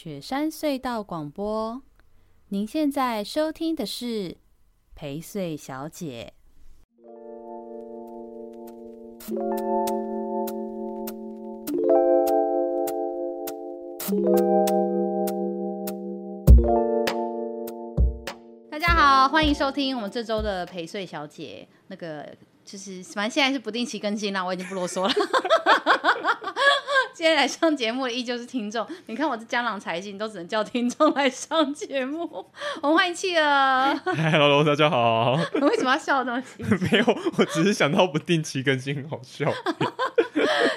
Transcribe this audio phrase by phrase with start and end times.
[0.00, 1.82] 雪山隧道广播，
[2.50, 4.36] 您现在收听的是
[4.94, 6.34] 陪睡小姐。
[18.70, 21.66] 大家好，欢迎收听我们这周的陪睡小姐。
[21.88, 22.24] 那个
[22.64, 25.10] 就是，反正现在是不定期更新啦，我已经不啰嗦了。
[27.18, 32.46] 今天来上节目的依旧是听众，你看我这江郎才尽，都只能叫听众来上节目。
[32.80, 33.96] 我们欢迎企鹅。
[34.04, 35.36] Hello，大家好。
[35.52, 36.42] 你 为什么要笑那么
[36.92, 37.04] 没有，
[37.36, 39.52] 我只是想到不定期更新很好笑。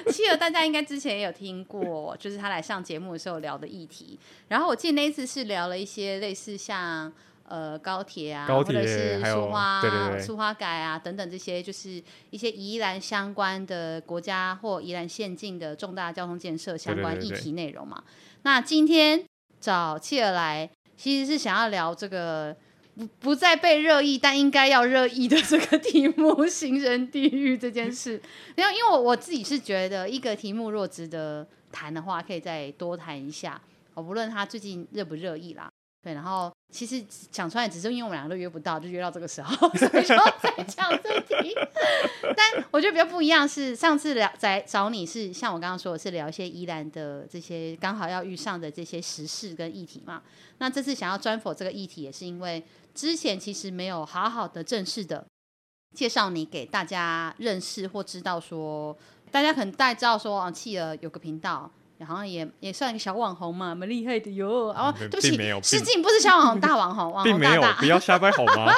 [0.10, 4.20] 企鹅，大家应该之前也有听过，就是他来上节目的时候聊的议题。
[4.48, 7.14] 然后我记得那一次是聊了一些类似像。
[7.52, 9.82] 呃，高铁啊，高铁或者是苏花、
[10.18, 18.02] 苏花改啊等等这些，就是一些宜兰相关的国家或宜兰县境的重大交通建设相关议题内容嘛。
[18.44, 19.26] 那今天
[19.60, 22.56] 找企鹅来，其实是想要聊这个
[22.96, 28.22] 不不再被热议，但应该要热议的这个题目—— 行人地狱这件事。
[28.56, 33.62] 然后，因为我我自己是觉得，一个题目若值得谈的话，可以再多谈一下。
[33.94, 35.70] 我不论它最近热不热议啦。
[36.04, 37.00] 对，然后其实
[37.30, 41.56] 讲出来，只是因为我们两个都约不到，就约到这个时候， 所以说再讲这题。
[42.36, 50.24] 但我觉得比较不一样是，上次聊在找你是像我刚刚说的是聊一些宜兰的这些刚好要遇上的这些时事跟议题嘛。
[50.58, 52.64] 那这次想要专访这个议题，也是因为
[52.96, 55.24] 之前其实没有好好的正式的
[55.96, 58.98] 介绍你给大家认识或知道说，
[59.30, 61.70] 大家可能大概知道说啊，企鹅有个频道。
[62.06, 64.74] 好像也也算一个小网红嘛，蛮厉害的哟。
[64.74, 65.30] 然后对不起，
[65.64, 67.74] 失敬，不是小网红，大网红，网红大大。
[67.80, 68.72] 不要瞎掰好吗？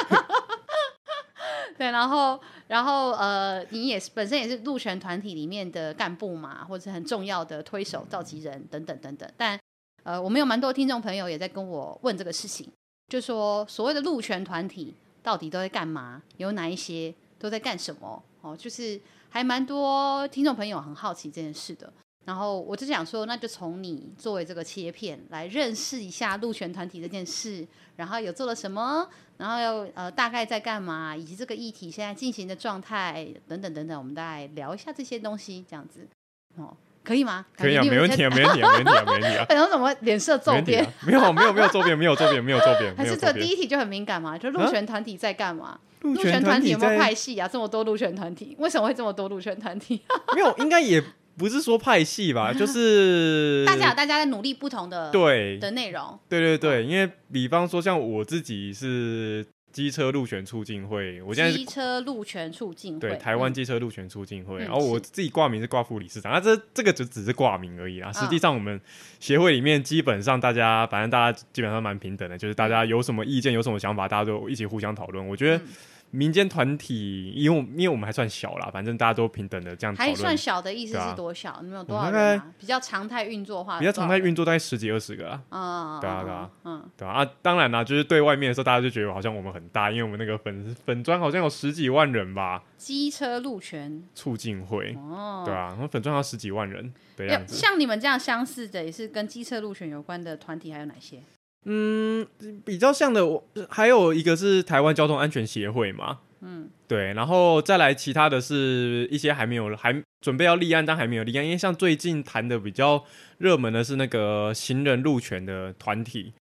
[1.76, 9.28] 对，然后然后呃，你也是本身也是路权团体里面的干部嘛，或者是很重要的推手、召集人等等等等。
[9.36, 9.58] 但
[10.04, 12.70] 呃，我们有蛮多听众朋友也在跟我问这个事情，
[13.08, 16.22] 就说所谓的路权团体到底都在干嘛？
[16.36, 18.22] 有哪一些都在干什么？
[18.42, 19.00] 哦，就是
[19.30, 21.92] 还蛮多听众朋友很好奇这件事的。
[22.24, 36.08] 然后我就想说，那就从你作为这个切片来认识一下鹿权团体这件事，然后有做了什么，然后又呃大概在干嘛，以及这个议题现在进行的状态等等等等，我们大概聊一下这些东西，这样子
[36.56, 37.44] 哦，可以吗？
[37.56, 39.46] 可以啊，没问题啊，没问题啊，没问题啊， 没问题啊。
[39.50, 40.82] 然后怎么脸色骤变？
[41.06, 42.94] 没有没有没有骤变，没有骤变，没有骤变。
[42.96, 44.38] 还是这第一题就很敏感嘛？
[44.38, 45.78] 就鹿权团体在干嘛？
[46.00, 47.46] 鹿权团体有没有派系啊？
[47.46, 50.00] 这么多鹿权团体，为什么会这么多鹿权团体？
[50.34, 51.02] 没有，应该也。
[51.36, 55.58] 不是说派系吧， 就是大家有大家在努力不同的对。
[55.58, 68.80] 的内容，对对对，因为比方说像我自己是机车路权促进会，我现在机车路权促进会，对台湾机车路权促进会，然后我自己挂名是挂副理事长，那这这个就只是挂名而已啊，实际上我们
[69.18, 75.64] 协会里面基本上大家反正大家基本上蛮平等的，就是大家有什么意见有什么想法，大家都一起互相讨论，我觉得。
[76.14, 80.14] 民间团体，因为因为我们还算小啦，反正大家都平等的这样讨论。
[80.14, 81.58] 还算小的意思是多小？
[81.62, 82.46] 你们有多少人啊？
[82.58, 85.42] 比较常态运作的话，比较常态运作大概十几二十个啊。
[85.50, 87.28] 嗯，对啊，对啊，嗯，对啊。
[87.42, 92.62] 当然啦，就是对外面的时候，大家就觉得好像我们很大，因为我们那个粉粉砖好像有十几万人吧。
[92.76, 97.56] 机车路权促进会，哦，对啊，我们粉砖要十几万人的样子。
[97.56, 101.22] 像你们这样相似的，也是跟机车路权有关的团体，还有哪些？
[101.64, 102.26] 嗯，
[102.64, 106.20] 比较像的，我还有一个是台湾交通安全协会嘛。
[106.40, 113.02] 嗯，对，然后再来其他的是一些还没有还准备要立案，但还没有立案，因为像最近谈的比较
[113.38, 116.34] 热门的是那个行人路权的团体，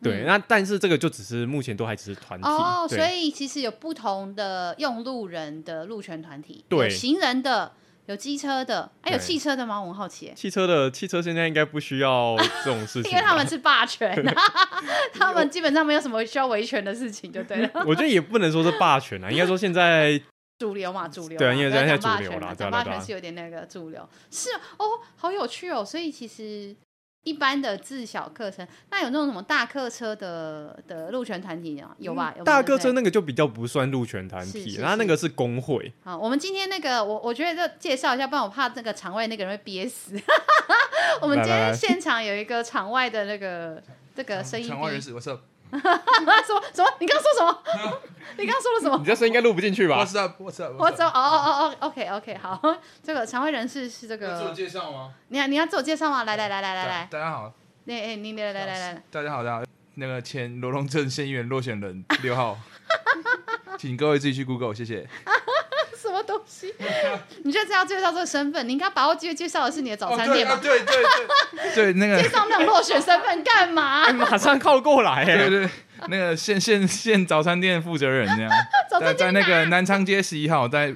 [0.00, 7.72] 对，嗯、那但是这个就只是目前都还只是团体哦，所以其实有不同的用路人的路权团体，对，行人的。
[8.08, 9.78] 有机车的，还、啊、有汽车的吗？
[9.78, 10.32] 我很好奇。
[10.34, 14.16] 汽车的，汽车现在应该不需要这种事情， 因为他们是霸权，
[15.12, 17.70] 他们基本上没有什么需要维权的事情，就对了。
[17.86, 20.18] 我觉得也不能说是霸权啊，应该说现在
[20.58, 24.48] 主流嘛，主流对，因为现在主流了，讲霸权是有点那个主流，是
[24.78, 24.86] 哦，
[25.16, 26.74] 好有趣哦，所以其实。
[27.28, 32.34] 一般的自小客车，那有那种什么大客车的的路权团体啊有吧？
[32.38, 35.92] 有大客车那个就比较不算路权团体，然后那个是工会。
[36.02, 40.18] 好，我们今天那个，我我觉得介绍一下，不然我怕那个场外那个人会憋死。
[41.20, 43.82] 我们今天现场有一个场外的那个
[44.16, 45.38] 这个声音，场外人士，我说。
[45.78, 46.90] 什么什么？
[47.00, 47.62] 你刚刚说什么？
[48.38, 48.96] 你刚刚说了什么？
[48.98, 49.98] 你这声音应该录不进去吧？
[50.00, 51.08] 我知道，我知道，我知道。
[51.08, 52.60] 哦哦哦哦，OK OK，好。
[53.02, 54.38] 这个常会人士是这个。
[54.38, 55.12] 自我介绍吗？
[55.28, 56.24] 你你要自我介绍吗？
[56.24, 57.52] 来来来来来来，大家好。
[57.84, 59.02] 那哎，你来来来来。
[59.10, 59.64] 大家好，大家好。
[59.94, 62.56] 那个前罗龙镇县议员落选人六号，
[63.78, 65.08] 请各位自己去 Google，谢谢。
[66.08, 66.74] 什么东西？
[67.44, 70.54] 你觉得这要介绍这个身份，你应该把握机会介绍的是你的早餐店吧？
[70.54, 74.04] 哦、对、啊、对对对，对 那个介绍那种落选身份干嘛？
[74.04, 75.68] 欸、马上靠过来，对对，
[76.08, 78.50] 那个现现现早餐店负责人这样，
[79.00, 80.94] 在在那个南昌街十一号，在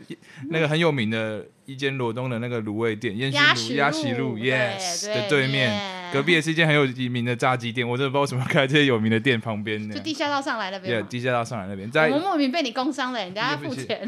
[0.50, 5.91] 那个很有名的一间罗东的那个卤味店，烟熏卤鸭喜路，yes 的对面。
[6.12, 9.90] 隔壁也是一间很有名的炸鸡店，我真的不知道为什么开在这些有名的店旁边。
[9.90, 11.00] 就地下道上来那边。
[11.00, 11.90] 对，地下道上来那边。
[11.90, 14.06] 在我们莫名被你工伤了，人家要付钱。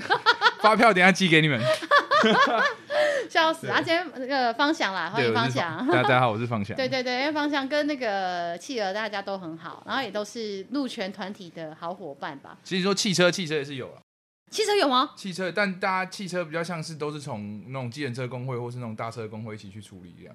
[0.60, 1.58] 发票等下寄给你们。
[3.28, 3.68] 笑死！
[3.68, 5.86] 啊，今天那个方翔啦，欢迎方翔。
[5.88, 6.76] 大家好，我是方翔。
[6.76, 12.58] 对对对，因为方翔跟那个企鹅大家都很好，然后也都是路权团体的好伙伴吧。
[12.62, 14.00] 其实说汽车，汽车也是有啊。
[14.50, 15.10] 汽车有吗？
[15.16, 20.34] 汽车，但大家汽车比较像是都是从那种计程车工会或是那种大车工会一起去处理这样。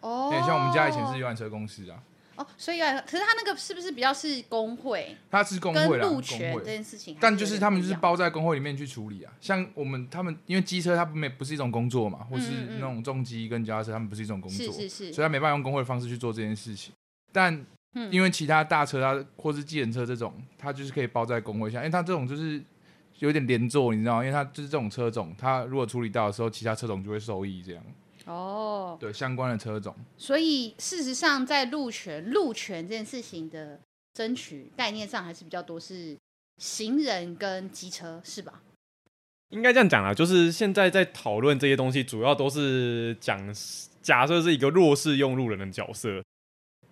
[0.00, 2.02] 哦，像我们家以前是游览车公司啊。
[2.36, 5.16] 哦，所以啊，可是他那个是不是比较是工会？
[5.28, 7.16] 他是工会啦，路权这件事情。
[7.20, 9.32] 但就是他们就是包在工会里面去处理啊。
[9.40, 16.92] 像我们他们，因为机车它没不是一种工作嘛，或是那种重机跟脚踏车，他们不是一种工作，是是是，所以他没办法用工会的方式去做这件事情。
[17.32, 17.66] 但
[18.12, 22.62] 因为其他大车啊，或是计程车这种，它就是可以包在工会下，因为它这种就是
[23.18, 24.24] 有点连坐，你知道吗？
[24.24, 27.82] 因为它就是这种车种，它如果处理到的时候，其他车种就会受益这样。
[28.28, 33.80] 哦，对，相关的车种，所以事实上，在路权路权这件事情的
[34.12, 36.14] 争取概念上，还是比较多是
[36.58, 38.62] 行人跟机车，是吧？
[39.48, 43.40] 应该这样讲啊，就是现在在讨论这些东西，主要都是讲
[44.02, 46.22] 假设是一个弱势用路人的角色。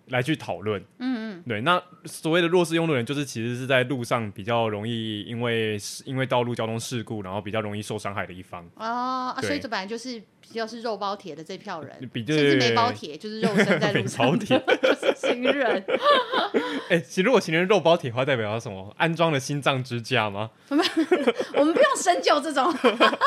[0.09, 8.63] 来去讨论，嗯嗯，对，那所谓的弱势用路人，就是其实是在路上比较容易因为因为道路交通事故，然后比较容易受伤害的一方。
[8.75, 15.83] 哦，啊，所以这本来就是比较是肉包铁的这票人，比甚至没包铁，就是肉身在路上，就是行人。
[16.89, 18.93] 哎，其实如果行人肉包铁的话，代表要什么？
[18.97, 20.49] 安装了心脏支架吗？
[20.69, 20.85] 我 们
[21.55, 22.73] 我们不用深究这种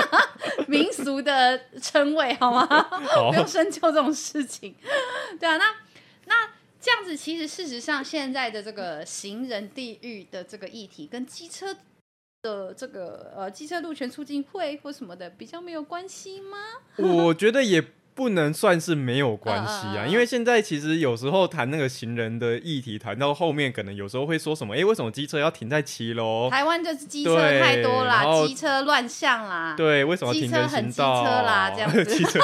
[0.66, 2.66] 民俗的称谓，好吗？
[2.66, 4.74] 好不用深究这种事情。
[5.38, 5.64] 对啊，那
[6.24, 6.34] 那。
[6.80, 11.76] 这样子，其实事实上，现在的这个行人地域的这个议题，跟机车
[12.42, 16.56] 的这个呃机车路权促进会或什么的比较没有关系吗？
[16.96, 17.84] 我觉得也
[18.14, 26.48] 不能算是没有关系啊，因为现在其实有时候谈那个行人的议题，谈到后面可能有时候会说什么，哎，为什么机车要停在七楼？
[26.50, 31.22] 台湾就是机车太多啦，机车乱象啦，对，为什么停人行道？
[31.22, 32.04] 机车啦，这样子。
[32.16, 32.40] 机车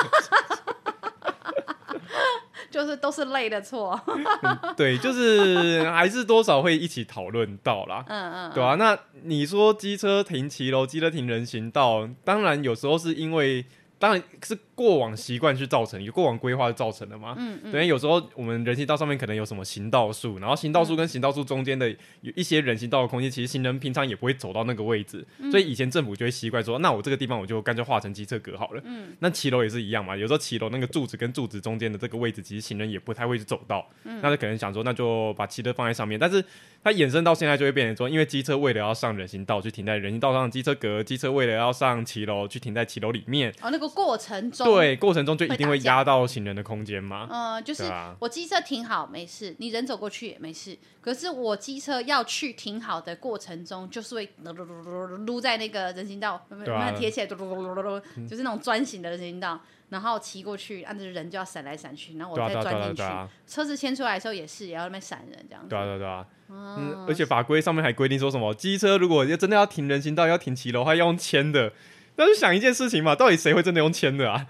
[2.76, 3.98] 就是都是累的错、
[4.42, 13.64] 嗯，对，就是还是多少会一起讨论到啦，嗯嗯，对啊，那你说机车停骑楼，机车停人行道，当然有时候是因为。
[13.98, 17.34] 当然是过往习惯去造成，有过往规划造成的嘛。
[17.38, 17.72] 嗯嗯。
[17.72, 21.88] 等于有时候我们人行道上面可能有什么行道树，然后行道树跟行道树中间的
[22.20, 28.82] 有一些人行道的空间，其实行人平常也不会走到那个位置，嗯、所以以前政府就会习惯说，那我这个地方我就干脆画成机车格好了。
[28.84, 29.16] 嗯。
[29.20, 33.88] 那骑楼也是一样嘛，有时候骑楼那个柱子跟柱子中间的这个位置，其实行人也不太会去走到。
[34.04, 34.20] 嗯。
[34.22, 36.44] 那就可能想说，那就把骑车放在上面，但是
[36.84, 43.50] 它衍生到现在就会变成说，因为机车为了要上人行道，去停在人行道上机车格，机车为了要上骑楼，去停在骑楼里面。
[43.62, 44.65] 哦，那个过程中。
[44.74, 47.28] 对，过程中就一定会压到行人的空间嘛。
[47.30, 47.84] 嗯，就是
[48.18, 50.76] 我机车停好没事，你人走过去也没事。
[51.00, 59.60] 可是我机车要去停好的过程中，就是会噜噜噜噜噜在那个人行道，慢慢贴起来，撸撸撸撸撸，就是那种专行的人行道。
[59.88, 63.02] 然后骑过去，按着人就要闪来闪去，然后我再钻进去。
[63.46, 65.68] 车子牵出来的时候也是，也要那边闪人这样子。
[65.68, 66.26] 对啊对啊对啊。
[66.48, 71.72] 嗯，而且法规上面还规定说什么，机车如果要真的要停人行道，要停骑楼，还要用牵的。
[72.16, 74.46] 那就想一件事情嘛，到底谁会真的用牵的啊？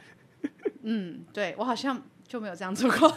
[0.88, 3.12] 嗯，对，我好像就没有这样做过，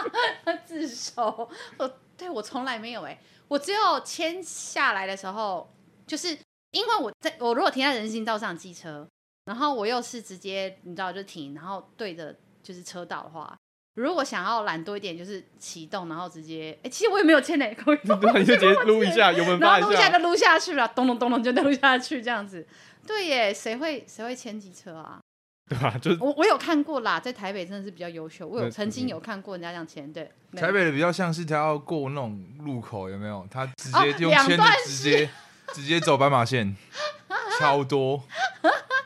[0.66, 1.48] 自首。
[1.78, 3.18] 我对我从来没有哎，
[3.48, 5.74] 我只有签下来的时候，
[6.06, 6.28] 就是
[6.72, 9.08] 因为我在我如果停在人行道上机车，
[9.46, 13.56] 然后我又是直接你知道就停，然后对着就是车道的话，
[13.94, 17.94] 如果想要懒多一点，就是启动，然后直接哎，其实我也没有牵哪个，
[18.38, 22.66] 你 就直接撸一下，油门发一下，录一下就撸下去了，咚咚咚咚就撸下去这样子。
[23.06, 25.18] 对耶，谁会谁会牵机车啊？
[25.68, 25.98] 对吧？
[26.00, 28.46] 就是我我有看过啦，在台北真的是比较优秀。
[28.46, 30.30] 我有曾经有看过人家这样签，对。
[30.56, 33.44] 台北的比较像是他要过那种路口，有没有？
[33.50, 35.28] 他直接用签的直接
[35.74, 36.76] 直接走斑马线，
[37.58, 38.22] 超多。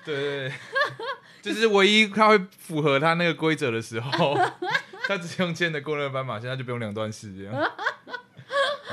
[0.05, 0.53] 对对对，
[1.41, 4.37] 就是唯一他会符合他那个规则的时候，
[5.09, 7.55] 他直接用签的过那个斑马线，他就不用两段式这样。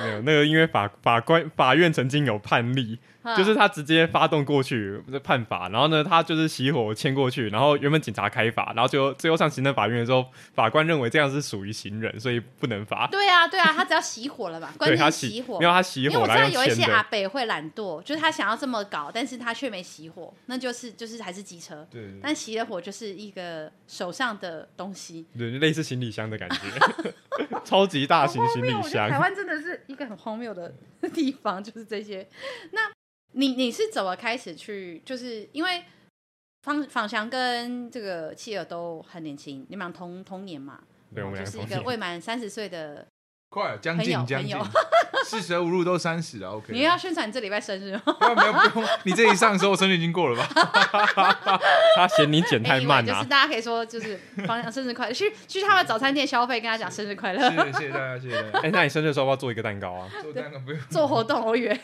[0.01, 2.97] 没有那个，因为法法官法院曾经有判例。
[3.36, 13.07] 就是他直接发动过去判罚，然后呢，他就是熄火牵过去，然后原本警察开罚，然后最后最后上行政法院的时候，法官认为这样是属于行人，所以不能罚。
[13.12, 14.74] 对啊，对啊，他只要熄火了吧？
[14.77, 16.10] 关键熄火，没有他熄火。
[16.10, 21.86] 因为我知道有一些阿北会懒惰，就是他想要这么搞，但是他却没熄火，那就是就是还是机车。
[21.89, 22.13] 对。
[22.22, 26.57] 但熄了火就是一个手上的东西，对，类似行李箱的感觉，
[27.65, 29.10] 超级大型行李箱。
[29.10, 30.74] 台湾真的是一个很荒谬的
[31.13, 32.27] 地方，就是这些。
[32.72, 32.81] 那。
[33.38, 35.00] 你你是怎么开始去？
[35.06, 35.84] 就是因为
[36.63, 40.84] 方方翔跟这个妻儿都很年轻，你们俩同同年嘛？
[41.13, 43.08] 对，我们就是一个未满三十岁的。
[43.49, 44.57] 快，将近将近，
[45.25, 46.51] 四舍五入都三十了。
[46.51, 48.01] OK，你要宣传你这礼拜生日吗？
[48.35, 50.47] 没有不用，你这一上的时候我生日已经过了吧？
[51.95, 53.13] 他嫌你剪太慢了。
[53.13, 57.49] 就是大家可以说，就是方翔生日快乐，去去他们早餐店消费，跟他讲生日快乐。
[57.49, 58.59] 谢谢大家，谢谢大家。
[58.59, 60.09] 哎，那你生日的时候要不要做一个蛋糕啊？
[60.21, 60.79] 做蛋糕不用。
[60.89, 61.79] 做活动，我以为。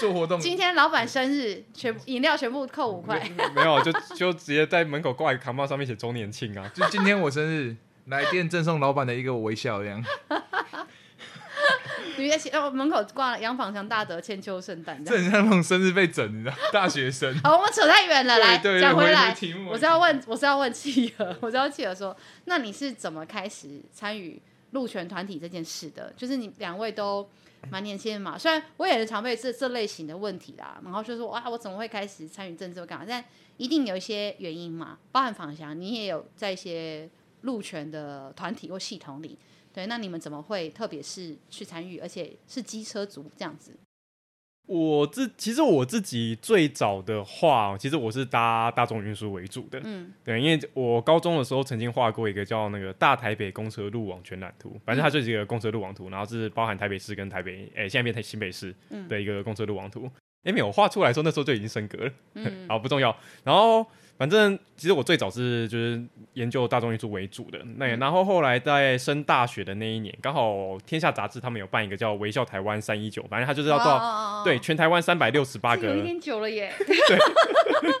[0.00, 0.40] 做活动。
[0.40, 3.22] 今天老板生日，全饮料全部扣五块。
[3.54, 6.68] 没有，就就直接在门口挂一个扛帽，上面写周年庆啊！
[6.74, 7.76] 就今天我生日，
[8.06, 10.02] 来电赠送老板的一个微笑，这样。
[12.18, 16.56] 你在哦门口挂了杨仿祥大德千秋圣诞，这很像那种生日被整，你知道？
[16.72, 17.34] 大学生。
[17.44, 19.36] 好，我们扯太远了，来讲回来。
[19.68, 26.12] 我是要问，我是要问企鹅，我是要企鹅说，那你是怎么开始参与路权团体这件事的？
[26.16, 27.28] 就是你两位都
[27.70, 33.04] 蛮年轻的嘛，虽然我也是常被这这类型的问题啦，然后就说哇，我怎么会开始参与政治干嘛？
[33.06, 33.22] 但
[33.58, 37.08] 一定有一些原因嘛，包含仿翔，你也有在一些
[37.42, 39.36] 路权的团体或系统里。
[39.76, 43.72] 对，那你们怎么会特别是去参与，而且是机车族这样子？
[44.64, 49.78] 我自其实我自己最早的话，其实我是搭大众运输为主的。
[49.84, 58.74] 嗯，对，因为我高中的时候曾经画过一个叫那个大台北公车路网全览图，反正它就是一个公车路网图，然后是包含台北市跟台北，哎，现在变成新北市
[59.10, 60.10] 的一个公车路网图。
[60.44, 62.12] 哎、嗯，没有画出来的时候，那时候就已经升格了。
[62.32, 63.14] 嗯， 好，不重要。
[63.44, 63.86] 然后。
[64.18, 70.52] 反正其实我最早是就是研究大众艺术为主的，那然后后来在升大学的那一年，刚好
[70.86, 76.72] 《天下杂志》他们有办一个叫“微笑台湾三一九”，反正他就是要到对全台湾三百六十八个，有一点久了耶。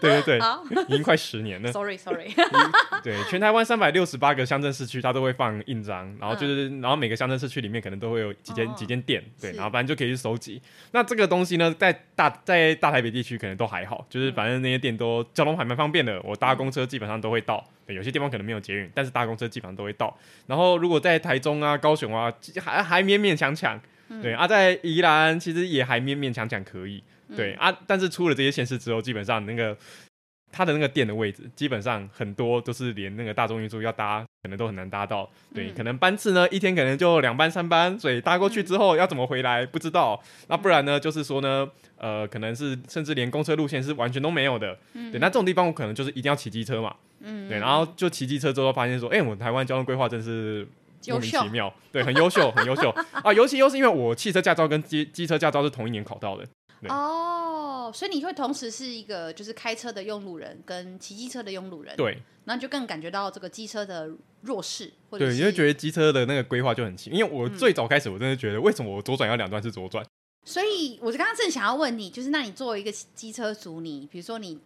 [0.00, 1.70] 对对对，已经快十年了。
[1.70, 2.30] Sorry Sorry。
[3.04, 10.62] 对，全台湾三百六十八个乡镇市区，它都会放印章，然后就是然后每个乡镇市区里面可能都会有几间几间店，对，然后反正就可以去收集。
[10.92, 16.05] 那这个东西呢，在大在大台北地区可能都还好，就是反正那些店都交通还蛮方便。
[16.22, 20.16] 我搭公车基本上都会到，对，有些地方可能没有捷运，但是搭公车基本上都会到。
[20.46, 22.32] 然后如果在台中啊、高雄啊，
[22.62, 23.80] 还还勉勉强强，
[24.22, 27.02] 对啊，在宜兰其实也还勉勉强强可以，
[27.36, 27.76] 对啊。
[27.86, 29.76] 但是出了这些县市之后，基本上那个
[30.52, 35.28] 它的那个店的位置，基本上很多都是连那个大众运输要搭，可能都很难搭到。
[35.52, 40.22] 对，可能班次呢一天可能就两班三班，所以搭过去之后要怎么回来不知道。
[40.48, 41.68] 那不然呢，就是说呢。
[41.98, 50.68] 呃，可能是甚至连公车路线是完全都没有的，嗯、对，那这种地方我可能就是一定要骑机车嘛，嗯，对，然后就骑机车之后发现说，哎、欸，我们台湾交通规划真是
[51.08, 52.90] 莫名其妙，对，很优秀，很优秀
[53.24, 56.46] 啊，尤其又是因为我汽车驾照跟机机车驾照是同一年考到的，
[56.88, 64.10] 哦，所以你会同时是一个就是开车的用路人跟骑机车的用路人，对，那就更感觉到这个机车的
[64.42, 70.04] 弱势，或者对，你会觉得机车的那个规划就很奇，因为我最早开始我真的觉得为什么我左转要两段是左转。
[70.44, 74.56] 所以，我就刚刚正想要问你，就是那你作为一个机车族，你比如说你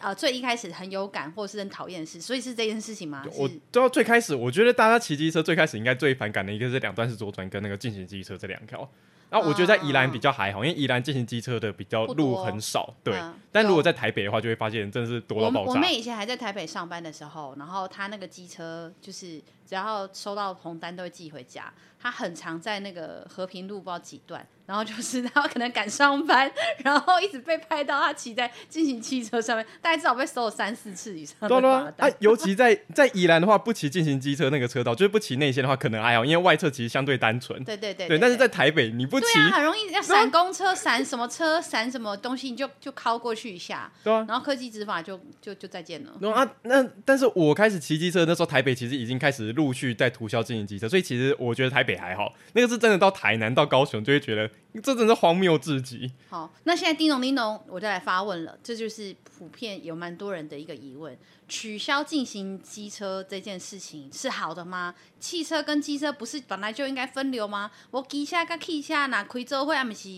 [0.00, 3.22] 呃最一开始很有感，或者是很讨厌的事，所以是这件事情吗？
[3.36, 8.90] 我到最开始，我觉得大家骑机车最开始应该最反感的一个是两段式左转跟那个进行机车这两条。
[9.30, 13.20] 那我觉得在宜兰比较还好，因为宜兰进行机车的比较路很少，对。
[13.52, 15.72] 但如果在台北的话，就会发现真的是多到爆炸。
[15.72, 21.72] 我妹以前还在台北上班的时候，然后她那个机车就是只要收到红单都会寄回家。
[22.00, 24.46] 他很常在那个和平路不知道几段。
[24.66, 26.48] 然后就是他可能赶上班，
[26.84, 31.48] 然后一直被拍到他骑在进行汽车上面，大概至少被搜了三四次以上。
[31.48, 37.64] 对对啊，尤其在在宜兰的话，不骑进行机车那个车道，就是不骑内线的话，可能还好，因为外侧其实相对单纯。
[37.64, 38.18] 对对对，对。
[38.18, 43.90] 但是在台北，你不骑，对啊，很容易要闪公车、闪什么车、闪什么东西，你就就靠过去一下。
[44.04, 44.22] 对啊。
[44.28, 46.12] 然后科技执法就就就再见了。
[46.20, 54.48] 那啊，那但是我开始骑机车那时候，台北其实已经开始陆续在涂销进行机车，所以其实我觉得台北还好，那个是真的到台南到高雄就会觉得。
[54.80, 56.12] 这真的是荒谬至极。
[56.28, 58.56] 好，那现在叮咚叮咚，我就来发问了。
[58.62, 64.94] 这就是普遍有蛮多人的一个疑问：取消进行机车这件事情是好的吗？
[65.18, 67.72] 汽车跟机车不是本来就应该分流吗？
[67.90, 70.08] 我机车跟汽车哪开做伙，还不是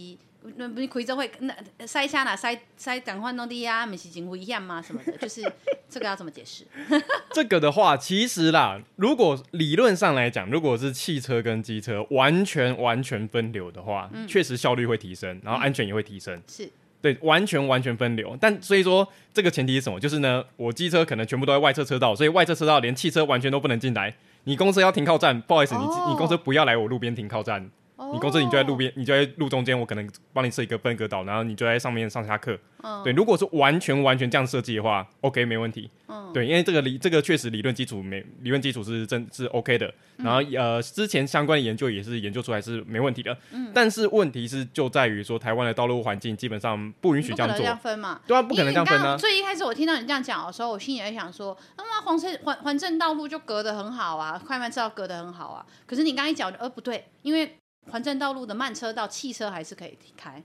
[0.56, 1.54] 那不是开车会那
[1.86, 4.80] 塞车哪塞塞赶快弄的呀，没是警危险吗？
[4.80, 5.42] 什么的，就是
[5.88, 6.64] 这个要怎么解释？
[7.32, 16.34] 这个的话，其实啦，如果理论上来讲，如果是汽车跟机车完全完全分流的话，嗯、确实效率会提升，然后安全也会提升。
[16.34, 16.70] 嗯、是
[17.02, 18.36] 对，完全完全分流。
[18.40, 19.98] 但所以说，这个前提是什么？
[20.00, 24.14] 就是呢，我机车可能全部都在外侧车道，所以外侧车道连汽车完全都不能进来。
[24.44, 27.70] 你公车要停靠站，不好意思，哦、你你公车不要来我路边停靠站。
[28.12, 32.58] 你公司你就在路边，你就在路中间，我可能帮你设一个分隔岛，然后你就在上面上下课。
[32.82, 35.90] 嗯、对，如果是完全完全这样设计的话，OK 没问题。
[36.06, 39.92] 嗯、对，因为这个理这个确实理论基础没理论基础是真是 OK 的。
[40.16, 43.36] 然后呃，之前相关的研究也是研究出来是没问题的。
[43.52, 47.58] 嗯、但是问题是就在于说，台湾的道路环境基本上不允许这样做。
[47.58, 48.18] 这样分嘛？
[48.26, 49.14] 对啊，不可能这样分啊。
[49.18, 55.66] 最一开始我听到你这样讲的时候，我心里在想说，那么黄城环环镇道路就隔得很好啊，快慢车道隔得很好啊。
[55.86, 57.56] 可是你刚一讲，呃，不对，因为。
[57.88, 60.42] 环镇道路的慢车道，汽车还是可以开。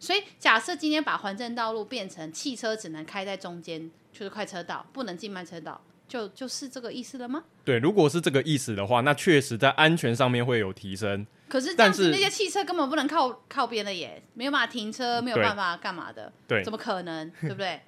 [0.00, 7.44] 所以假设今天把环镇道路变成汽车只能开在中间，就是快车道，不能进慢车道，就就是这个意思了吗？
[7.64, 11.26] 对，如果是这个意思的话，那确实在安全上面会有提升。
[11.48, 16.32] 可是这样子，那些汽车根本不能靠靠边的耶，没有办法停车，没有办法干嘛的？
[16.48, 17.30] 对，怎么可能？
[17.40, 17.80] 对不对？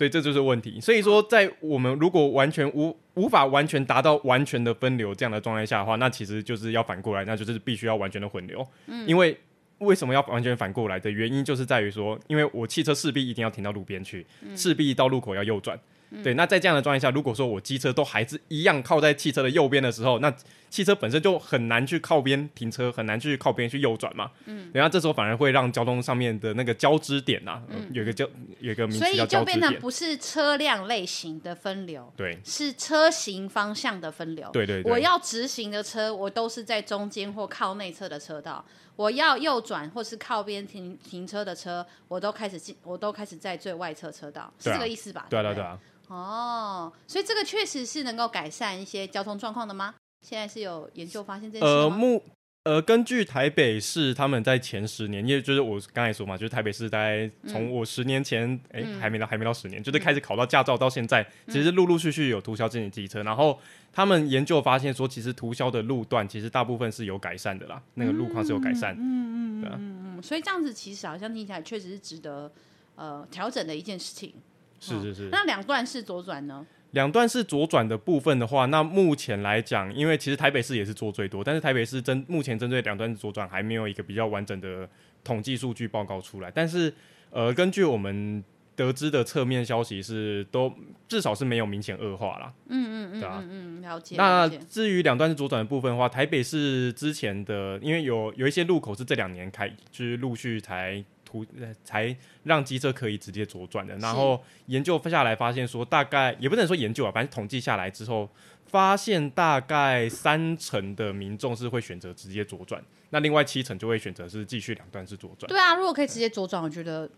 [0.00, 0.80] 所以这就是问题。
[0.80, 8.66] 所以说，在我们如果完全无无法完全达到完全的分流这样的状态下的话，那其实就是要反过来，那就是必须要完全的混流。
[8.86, 9.38] 嗯，因为
[9.80, 14.26] 为什么要完全反过来的原因，就是在于说，因为我汽车势必一定要停到路边去，
[14.56, 15.78] 势必到路口要右转。
[16.24, 20.34] 对，那在这样的状态下，如果说我机车都还是一样靠在汽车的右边的时候，那
[20.70, 24.30] 汽车本身就很难去靠边停车，很难去靠边去右转嘛。
[24.46, 28.24] 嗯，然后这时候反而会让交通上面的那个交织点啊，嗯、有一个交
[28.60, 34.48] 有一个名词叫交织点，所以就变成不是车辆类型的分流，对，是车型方向的分流。
[34.52, 45.26] 对，对对，我要直行的车，我都是在中间或靠内侧的车道；我要右转或是靠边停停车的车，我都开始进，我都开始在最外侧车道，是这个意思吧？
[45.28, 45.78] 对啊，对啊，对啊。
[46.06, 49.94] 哦，所以这个确实是能够改善一些交通状况的吗？
[50.20, 52.22] 现在是有研究发现这些呃，目
[52.64, 63.58] 呃，根据台北市他们在前十年，因为就是我刚才说嘛，就是台北市大概从我十年前，哎、嗯，还没到还没到十年，就是开始考到驾照到现在，嗯、其实陆陆续续有涂销进行机车，然后
[63.90, 72.52] 他们研究发现说，其实涂销的路段其实大部分是有改善的啦，那个路况是有改善，嗯嗯嗯，嗯嗯，所以这样子其实好像听起来确实是值得
[72.94, 74.34] 呃调整的一件事情。
[74.78, 76.66] 是是是，那两段式左转呢？
[76.92, 84.88] 两段式左转的部分的话，那目前来讲，因为其实台北市也是做最多，但是台北市针目前针对两段式左转还没有一个比较完整的
[85.22, 86.50] 统计数据报告出来。
[86.52, 86.92] 但是，
[87.30, 88.42] 呃，根据我们
[88.74, 90.72] 得知的侧面消息是，都
[91.06, 92.52] 至少是没有明显恶化啦。
[92.68, 94.16] 嗯嗯嗯，对啊，嗯，了解。
[94.16, 101.04] 那至于两段式左转的部分的话，台北市之前的，因为有有一些路口是这两年开，就是陆续才。
[101.30, 101.46] 图
[101.84, 108.28] 才让机车可以直接左转的，然后研究下来发现说，大概也不能说研究啊，反正统计下来之后，
[108.66, 115.48] 发现大概三成的民众是会选择直接左转，那另外七成就会选择是继续两段式左转。
[115.48, 117.08] 对啊，如果可以直接左转，我觉得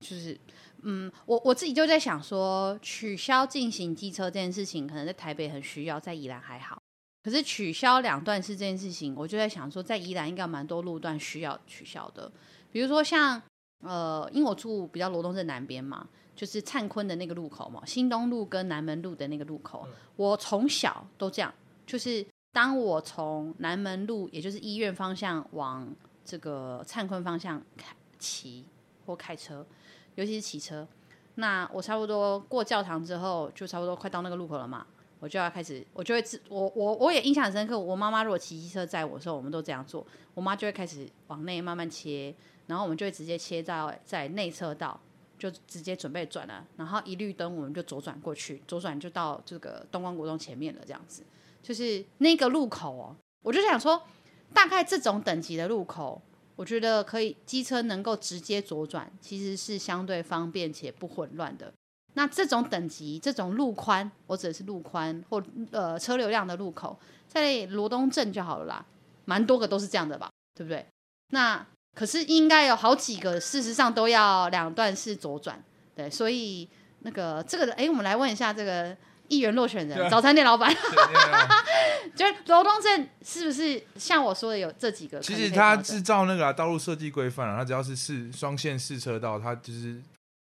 [0.00, 0.38] 就是，
[0.82, 6.80] 嗯，我我自己就在想说，取消进行机车这件事情，可能在台北很需要，在宜兰还好，
[7.22, 12.30] 可是取消两段式这件事情，我就在想说，在宜兰应该蛮多路段需要取消的，
[12.70, 13.42] 比如说像。
[13.84, 21.52] 呃，因为我住比较罗东镇南边嘛，就是灿坤的那个路口嘛，新东路跟南门路的那个路口，嗯、我从小都这样，
[21.86, 25.86] 就是当我从南门路，也就是医院方向往
[26.24, 28.64] 这个灿坤方向开骑
[29.04, 29.66] 或开车，
[30.14, 30.88] 尤其是骑车，
[31.34, 34.86] 那我差不多过教堂之后，就差不多快到那个路口了嘛，
[35.20, 42.34] 我就要开始，我就会自我我我也印象很深刻，我妈妈如果骑机车载我的时候，我们都这样做，我妈就会开始往内慢慢切。
[42.66, 44.98] 然后我们就会直接切到在内车道，
[45.38, 46.66] 就直接准备转了。
[46.76, 50.80] 然后一绿灯，我们就左转过去，左转就到这个东光国中前面了。
[50.86, 51.22] 这样子，
[51.62, 53.16] 就是那个路口哦。
[53.42, 54.02] 我就想说，
[54.52, 56.20] 大概这种等级的路口，
[56.56, 61.72] 我觉得可以机车能够直接左转，其实是相对方便且不混乱的。
[62.14, 66.96] 那这种等级、这种路宽，我指的是路宽或呃车流量的路口，
[67.26, 68.86] 在罗东镇就好了啦，
[69.24, 70.86] 蛮多个都是这样的吧，对不对？
[71.30, 75.62] 那可是应该有好几个，事实上都要两段式左转，
[75.94, 76.68] 对，所以
[77.00, 78.96] 那个这个，哎，我们来问一下这个
[79.28, 80.74] 议员落选人，啊、早餐店老板，
[82.16, 85.20] 就是罗东镇是不是像我说的有这几个？
[85.20, 90.00] 其实他制造那个、啊、道路设计规范啊，他只要是四双线四车道，他就是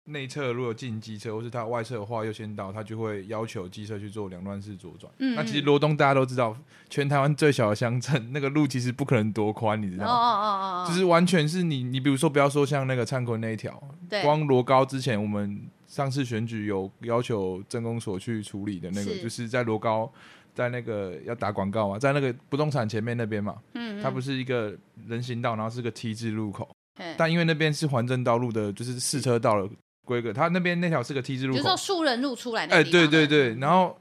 [0.05, 5.11] 内侧如果进机车，或是它外侧的话优先到，它就会要求机车去做两段式左转。
[5.17, 6.55] 那其实罗东大家都知道，
[6.89, 10.11] 全台湾最小的乡镇，那个路其实不可能多宽，你知道吗？
[10.11, 20.11] 哦哦哦哦，就是完全是你，你比如说不要说像那个灿坤那一条，对，光罗高之前我们上次选举有要求政工所去处理的那个，是就是在罗高，
[20.53, 26.69] 在那个要打广告嘛，在那个不动产前面那边嘛，嗯，嗯，它不是一个人行道，然后是个 T 字路口，
[27.17, 29.67] 但因为那边是环镇道路的，就是四车道了。
[30.05, 32.75] 规格，他那边那条是个 T 字路口，就是说树人路出来那。
[32.75, 33.99] 哎、欸，对对对，然后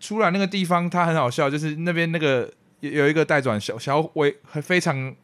[0.00, 5.14] 出来那个地方，它很好笑，就是那边那个有有一个待转小小微非常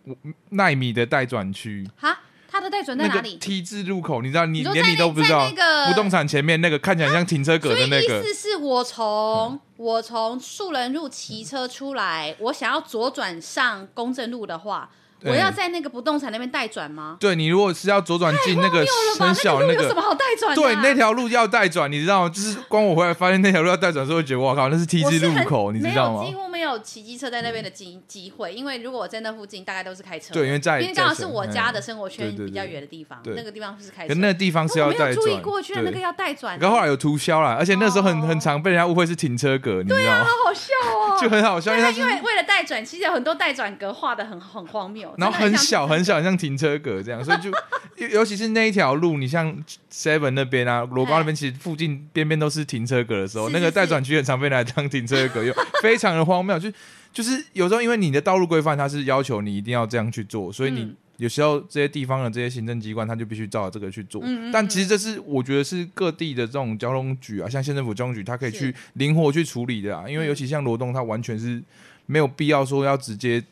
[0.50, 1.86] 奈米的待转区。
[1.96, 5.50] 哈，它的待转在哪里？T 字路口，你知道你连你都不知道？
[5.50, 8.20] 那个不动产前面那个看起来像停车格的那个。
[8.20, 14.88] 意思是我从、嗯、我从树人路骑车出来，我想要左转上公正路的话。
[15.24, 17.16] 我要在那个不动产那边待转吗？
[17.20, 18.85] 对，你如果是要左转进那个
[19.18, 20.54] 很小那个，有什么好带转？
[20.54, 22.28] 对，那条路要待转，你知道吗？
[22.28, 26.24] 就是光我回来发现那条路要待转的时候，觉得我靠，那是 T 字路口，你知道吗？
[26.70, 30.33] 有骑机车在那边的机机会，因为如果我在那附近，大概都是开车。
[30.33, 34.14] 对，因为在因为刚好是我家的生活圈比较远的地方，那个地方是开车。
[34.14, 35.14] 那个地方是要待转。
[35.14, 36.59] 注意过去那个要待转。
[36.59, 40.02] 然后后来有涂销了，而且那时候很很常被人家误会是停车格，你知道吗？
[40.02, 45.80] 对啊，好好笑哦， 就很好笑，因为因为为了待转，其实有很多待转格画的很很荒谬，然后很小。
[45.90, 47.50] 很小，很像停车格这样，所以就
[47.96, 49.52] 尤尤其是那一条路，你像
[49.92, 55.52] Seven 那边啊，罗高那边，其实附近边边都是停车格的时候，那个待转区很常被拿来当停车格用，
[55.83, 56.59] 非常的荒谬。
[56.60, 56.70] 就
[57.12, 64.20] 就是有时候因为你的道路规范，它是要求你一定要这样去做，所以你有时候这些地方的这些行政机关，他就必须照着这个去做。
[64.22, 70.08] 嗯嗯嗯，但其实这是我觉得是各地的这种交通局啊，像县政府交通局，它可以去灵活去处理的啊。
[70.08, 71.62] 因为尤其像罗东，它完全是
[72.06, 73.42] 没有必要说要直接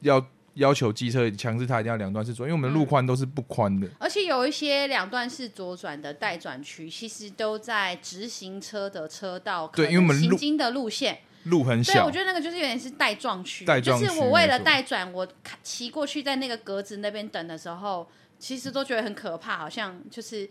[0.00, 0.26] 要。
[0.54, 3.90] 要求机车强制它一定要两段式左转，因为我们路宽都是不宽的、嗯。
[3.98, 11.92] 而且有一些两段式左转的待转区，其实都在直行车的车道，对，因为我们行经的路线路很小。
[11.94, 15.26] 对，我觉得那个就是有点是带状区，就是我为了带转，我
[15.62, 18.06] 骑过去在那个格子那边等的时候，
[18.38, 20.48] 其实都觉得很可怕，好像就是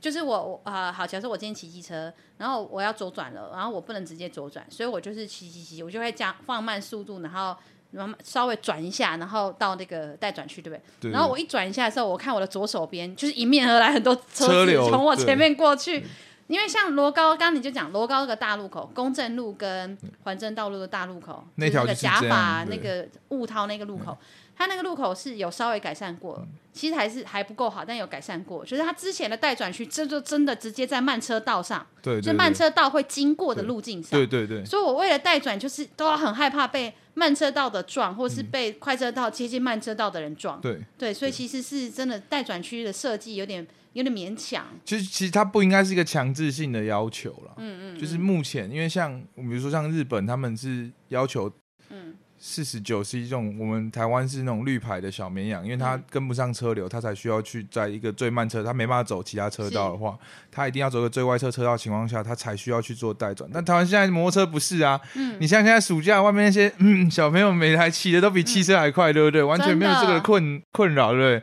[0.00, 7.56] 就是我啊、呃，好，假设我今天骑机车，然后我要左转了，然后我不能直接左转，所以我就是骑骑骑，我就会加放慢速度，然后。
[7.92, 10.82] 然后稍微转一下，然后到那个待转区，对不对？
[11.00, 11.12] 对，对。
[11.12, 16.04] 然后我一转一下的时候，我看我的左手边就是迎面而来很多车子从我前面过去。
[16.48, 24.16] 因为像罗高，刚刚你就讲罗高那个大路口，公正路跟环镇道路的大路口，那条那个甲法那个雾涛那个路口，
[24.56, 28.64] 它那个路口是有稍微改善过，其实还是还不够好，但有改善过。
[28.64, 34.64] 就是它之前的待转区，这就真的直接在慢车道上，对，就慢车道会经过的路径上，对对对。
[34.64, 36.92] 所以我为了待转，就是都要很害怕被。
[37.18, 44.64] 慢车道的撞，或是被快车道接近慢车道的人撞，对对，所以其实是真的待转区的设计有点有点勉强。
[44.84, 51.50] 其实其实它不应该是一个强制性的要求了，嗯，嗯嗯，就是目前因为像比如说像日本，他们是要求，
[51.88, 52.14] 嗯。
[52.38, 60.16] 四十九是一种我们台湾是那种绿牌的小绵羊，因为它跟不上车流，它才需要去在一个最慢车，它没办法走其他车道的话，
[60.52, 63.48] 它一定要走个最外侧车道情况下，它才需要去做带转。
[63.50, 69.42] 但台湾现在摩托车不是啊，嗯，你像现在暑假外面那些嗯小朋友每台骑的都比汽车还快，对不对？
[69.42, 71.42] 完全没有这个困困扰，对不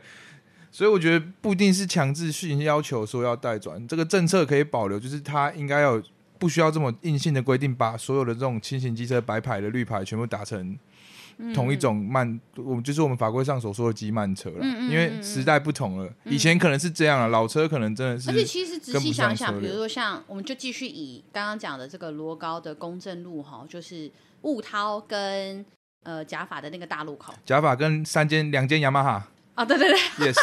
[0.74, 6.02] 所以我觉得不一定是强制性要求说要代转，这个政策可以保留，就是它应该要
[6.36, 10.76] 不需要这么硬性的规定，把所有的这种轻型机车白牌的绿牌全部打成。
[11.52, 18.30] 同一种慢，我们就是我们法规上所说的机慢车了，嗯嗯嗯，因为时代不同了，以前可能是这样了，老车可能真的是。
[18.30, 24.08] 而且其实仔细想想，比如说像我们就继续以刚刚讲的这个罗高的公正路哈，就是
[24.42, 25.66] 雾涛跟
[26.04, 29.98] 呃甲法的那个大路口，甲法跟三间两间雅马哈啊，对对对
[30.32, 30.36] ，yes，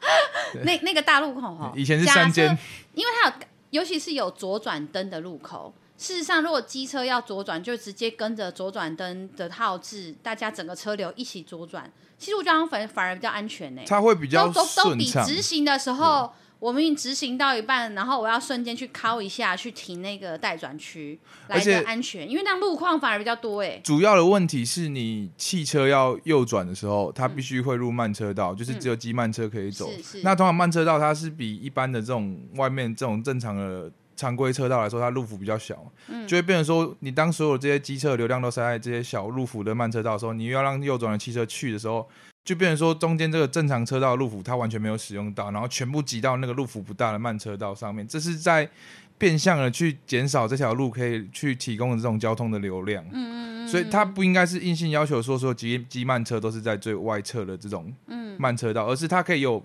[0.64, 2.56] 那那个大路口哈，以前是三间，
[2.94, 3.34] 因为它有，
[3.70, 5.72] 尤其是有左转灯的路口。
[5.96, 11.90] 事实上，如果机车要左转，就直接跟着左转灯的号志，大家整个车流一起左转。
[12.18, 13.82] 其实我觉得反反而比较安全呢。
[13.86, 21.18] 它会比较都都比直行的时候，对我们直行到一半，然后我要瞬间去靠一下去停那个待转区
[21.48, 23.80] 来的安全，因为那样路况反而比较多哎。
[23.82, 29.90] 主要的问题是你汽车要右转的时候，它必须会入慢车道，嗯、就是只有机慢车可以走。
[29.90, 33.90] 是是那通常慢车道它是比一般的这种外面这种正常的。
[34.16, 42.06] 常规车道来说，它路幅比较小，嗯、就会变成说，你当所有这些机车流量都塞在这些小路幅的慢车道的时候，你又要让右转的汽车去的时候，
[42.50, 48.68] 就变成说，中间这个正常车道的路幅它完全没有使用到，然后全部挤到那个路幅不大的慢车道上面，这是在
[49.16, 53.04] 变相的去减少这条路可以去提供的这种交通的流量。
[53.04, 57.94] 嗯嗯嗯，所以它不应该是硬性要求说说挤挤慢车都是在最外侧的这种
[58.36, 59.64] 慢车道，嗯、而是它可以有。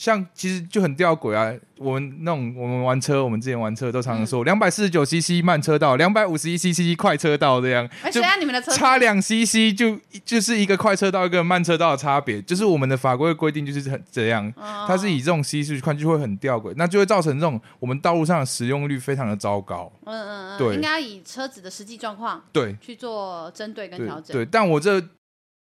[0.00, 1.52] 像其实就很吊诡啊！
[1.76, 7.86] 我们那种我们玩车，我们之前玩车都常常说两百四十九 CC 慢车道，两百五十一 CC 快车道这样。
[8.02, 8.36] 而且啊？
[8.36, 19.92] 你们的车差两 CC 就就是一个快车道一个慢车道的差别，就是我们的法规规定就是很这样，它是以这种 CC 去看就会很吊诡，那就会造成这种我们道路上的使用率非常的糟糕。
[20.06, 24.34] 嗯嗯嗯，对，应该以车子的实际状况对去做针对跟调整。
[24.34, 24.98] 对，但我这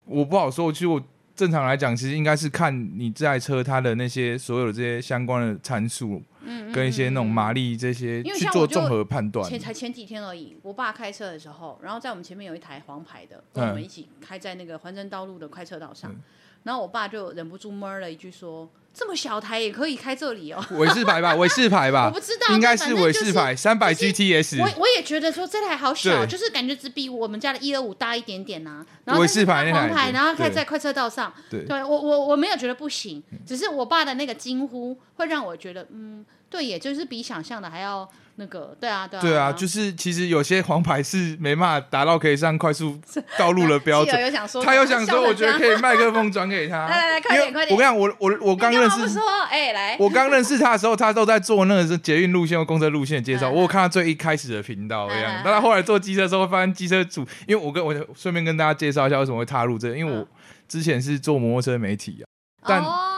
[0.05, 1.03] 我不好说，其实我。
[1.43, 9.45] 正常来讲，其实应该是看你这台车它的那些所有的这些相关的参数，嗯，跟一些那种马力这些去做综合判断。
[9.49, 16.21] 前才前几天而已，我爸开车的时候，然后在我们前面有一台黄牌的，跟我们一起开在那个环城道路的快车道上，嗯，
[16.63, 18.69] 然后我爸就忍不住闷了一句说。
[18.95, 24.61] 这么小台也可以开这里哦， 伟士牌吧，伟士牌吧，我不知道，应该是伟士牌，三百 GTS。
[24.61, 28.85] 我我也觉得说这台好小，就是感觉只比我们家的一二五大一点点呐、啊。
[29.05, 38.07] 然后伟士牌黄牌，然后开在快车道上，对，对我我我没有觉得不行，只是我爸的那个惊呼会让我觉得，嗯，对，也就是比想象的还要。
[38.35, 42.99] 那个对啊对啊对啊，就是其实有些黄牌是没办法达到可以上快速
[43.37, 44.19] 道路的标准。
[44.19, 46.87] 有想说他有想说，我觉得可以麦克风转给他。
[46.89, 47.75] 来来来，快点快点！
[47.75, 53.49] 我跟你讲，我我我刚认识，说哎来，我刚认识他的时候，他都在做那个是捷运路线或公车路线的介绍。
[53.51, 60.27] 我有看他最一开始的频道一样，但他后来做机车之后，发现机车组，因为我跟我顺便跟大家介绍一下为什么会踏入这个，因为我
[60.67, 62.25] 之前是做摩托车媒体啊，
[62.67, 63.12] 但。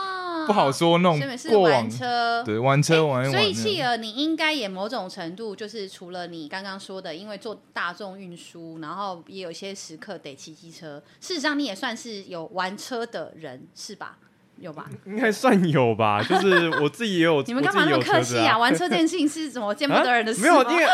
[0.46, 14.18] 不好说，那种过往车，对玩车玩，玩，所以企鹅你应该也某种程度就是除了你刚刚说的，因为做大众运输，然后也有些时刻得骑机车，事实上你也算是有玩车的人，是吧？
[14.58, 14.86] 有吧？
[15.04, 17.42] 应该算有吧， 就是我自己也有。
[17.42, 18.54] 你们干嘛那么客气啊？
[18.54, 20.40] 啊玩车这件事情是怎么见不得人的事？
[20.40, 20.84] 没有，因为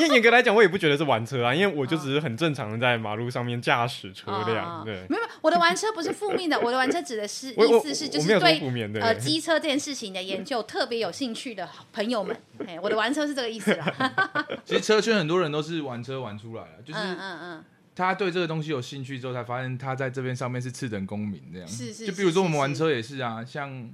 [0.00, 4.82] 因为严格来讲，我也不觉得是玩车啊，因为我就只是很正常的在马路上面驾驶车辆。
[4.84, 8.60] 对，没有，我的玩车不是负面的， 我的玩车指的是意思是就是对
[9.00, 14.46] 呃机车这件事情的研究特别有兴趣的朋友们， 哎，我的玩车是这个意思啦。
[14.64, 17.64] 其实车圈很多人都是玩车玩出来的，就是嗯嗯嗯。
[17.94, 21.68] 他对这个东西有兴趣之后，才发现他在这边上面是次等公民这样。
[21.68, 22.06] 是是。
[22.06, 23.90] 就比如说我们玩车也是啊，像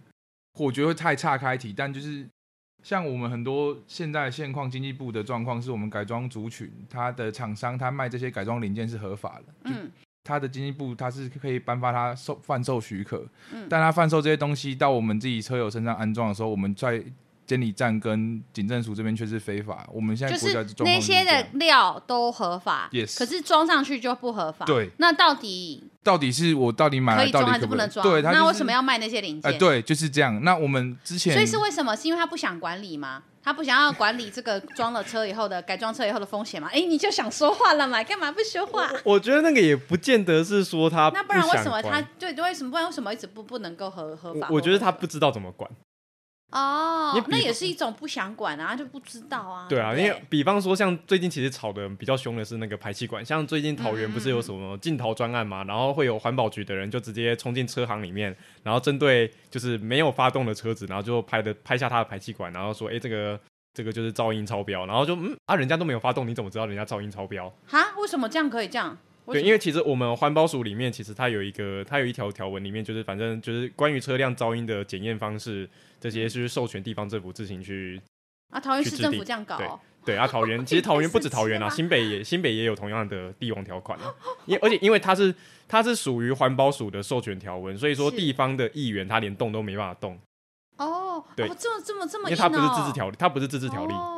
[0.58, 2.26] 我觉得会太岔开题，但就是
[2.82, 9.54] 像我们很多现在现况，经济部的状况是我们改装族群，他的厂商他卖这些改装零件是合法的。
[9.64, 9.90] 嗯。
[10.24, 13.26] 他的经济部他是可以颁发他售贩售许可。
[13.52, 13.66] 嗯。
[13.68, 17.04] 但他贩售这些东西到我们自己车友身上安装的时候，我们在。
[17.48, 24.66] 监理站跟警政署这边却是非法，我们现在国家就是那些的料都合法，yes，可是装上去就不合法。
[24.66, 28.06] 对，那到底到底是我到底买了可以装还是不能装？
[28.06, 29.50] 对，那为什么要卖那些零件？
[29.50, 30.44] 哎，对，就是这样。
[30.44, 31.96] 那我们之前，所以是为什么？
[31.96, 33.22] 是因为他不想管理吗？
[33.42, 36.68] 他不想要管理这个装了车以后的改装车以后的风险吗？
[36.70, 38.04] 哎，你就想说话了嘛？
[38.04, 38.90] 干嘛不说话？
[39.02, 42.30] 我觉得那个也不见得是说他，那不然为什么他对？
[42.34, 44.48] 为什么不然为什么一直不不能够合合法？
[44.50, 45.70] 我觉得他不知道怎么管。
[46.50, 49.66] 哦、oh，那也是一种不想管啊，就不知道啊。
[49.68, 63.38] 对啊，因为比方说，像最近其实吵的比较凶的是那个排气管，像最近桃园不是有什么禁逃专案嘛，嗯，然后会有环保局的人就直接冲进车行里面，然后针对就是没有发动的车子，然后就拍的拍下他的排气管，然后说，哎，这个
[63.74, 67.52] 这个就是噪音超标，然后就嗯啊，人家都没有发动，你怎么知道人家噪音超标？
[67.66, 68.96] 哈，为什么这样可以这样？
[69.32, 75.68] 对，因为其实我们环保署里面其实它有一个，它有一条条文里面就是反正就是关于车辆噪音的检验方式。
[76.00, 78.00] 这些是授权地方政府自行去
[78.50, 83.98] 啊，桃园市政府这样搞，哦，对对啊，桃园其实 桃园不止桃园啊，新北也新北也有同样的帝王条款，
[84.46, 85.34] 因而且因为它是
[85.66, 90.16] 它是属于环保署的授权条文，所以说地方的议员他连动都没办法动。
[90.76, 93.92] 哦，对，哦，这么这么这么，因为它不是自治条例，它不是自治条例。
[93.92, 94.14] 哦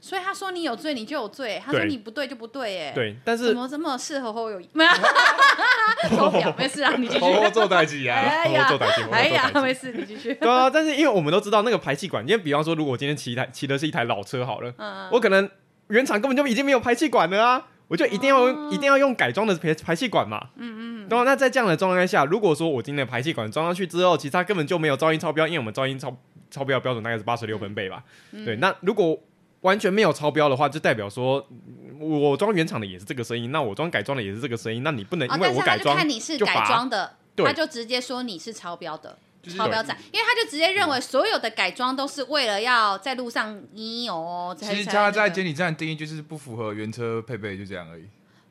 [0.00, 2.88] 所以他说你有罪，你就有罪；他说你不对，就不对。
[2.88, 4.68] 哎，对，但是怎么这么适合侯友宜？
[4.72, 7.24] 没有，没事啊，你继续。
[7.24, 10.34] 我做代志啊，我做代志，哎呀，没事，你继续。
[10.34, 15.50] 对啊，但是因为我们都知道那个排气管，因为比方说，如果我今天骑一台骑的是一台老车好了，嗯，我可能
[15.88, 20.48] 原厂根本就已经没有排气管了啊，我就一定要用、嗯、一定要用改装的排排气管嘛。
[20.56, 21.08] 嗯嗯。
[21.08, 26.16] 然后那在这样的状态下，如果说我今天的排气管装上去之后，其实它根本就没有噪音超标，因为我们噪音超
[26.50, 28.04] 超标标准大概是八十六分贝吧。
[28.32, 29.18] 嗯、对，那如果
[29.62, 31.44] 完全没有超标的话，就代表说
[31.98, 39.18] 我装原厂的也是这个声音，那我装改装的也是这个声音，那你不能因为我改装，看你是改装的，他就直接说你是超标的，
[39.56, 44.56] 超标仔，因为他就直接认为所有的改装都是为了要在路上一哦。
[44.56, 48.04] 其实他在监理站定义就是不符合原车配备，就这样而已。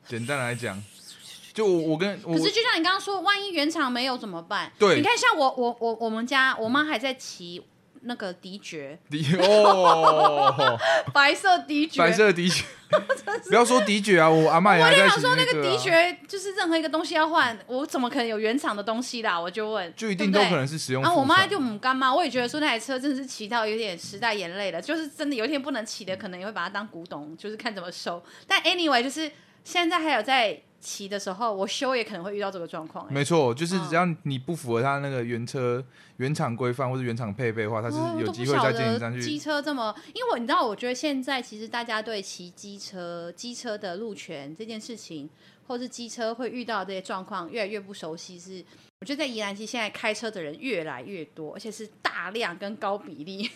[0.06, 0.82] 简单来讲，
[1.54, 4.70] 就我我跟我，可是就像你刚刚说，万一原厂没有怎么办？
[4.78, 7.64] 对，你看像我我我我们家我妈还在骑。
[8.02, 10.78] 那个迪爵，迪哦，
[11.12, 12.64] 白色迪爵，白色迪爵，
[13.48, 19.38] 不要说迪爵啊，我阿妈也还在、啊、我想说那个迪爵，就是任何一个东西要换，我怎么可能有原厂的东西啦？
[19.38, 21.02] 我就问，就一定都可能是使用。
[21.02, 28.22] 啊，我妈就母干妈，我也觉得说那台车真的是骑到有点时代眼泪了，就是真的有一天不能骑的，可能也会把它当古董，就是看怎么收。
[28.46, 29.30] 但 anyway，就是
[29.64, 30.60] 现在还有在。
[30.80, 33.12] 骑的时候，我修也可能会遇到这个状况。
[33.12, 35.84] 没错，就是只要你不符合它那个原车
[36.18, 39.20] 原厂规范或者原厂配备的话，它是有机会再进行上去。
[39.20, 45.28] 机车这么，因为我你知道，我觉得现在其实大家对骑机车、机车的路权这件事情，
[45.66, 48.38] 或是机车会遇到这些状况越来越不熟悉。
[48.38, 48.64] 是，
[49.00, 53.50] 我觉得在宜兰其实现在开车的人越来越多，而且是大量跟高比例。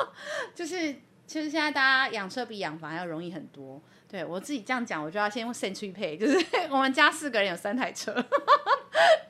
[0.54, 0.92] 就是，
[1.26, 3.80] 其实现在大家养车比养房要容易很多。
[4.08, 6.38] 对我自己这样讲，我就要先用 Century Pay，就是
[6.70, 8.14] 我们家四个人有三台车，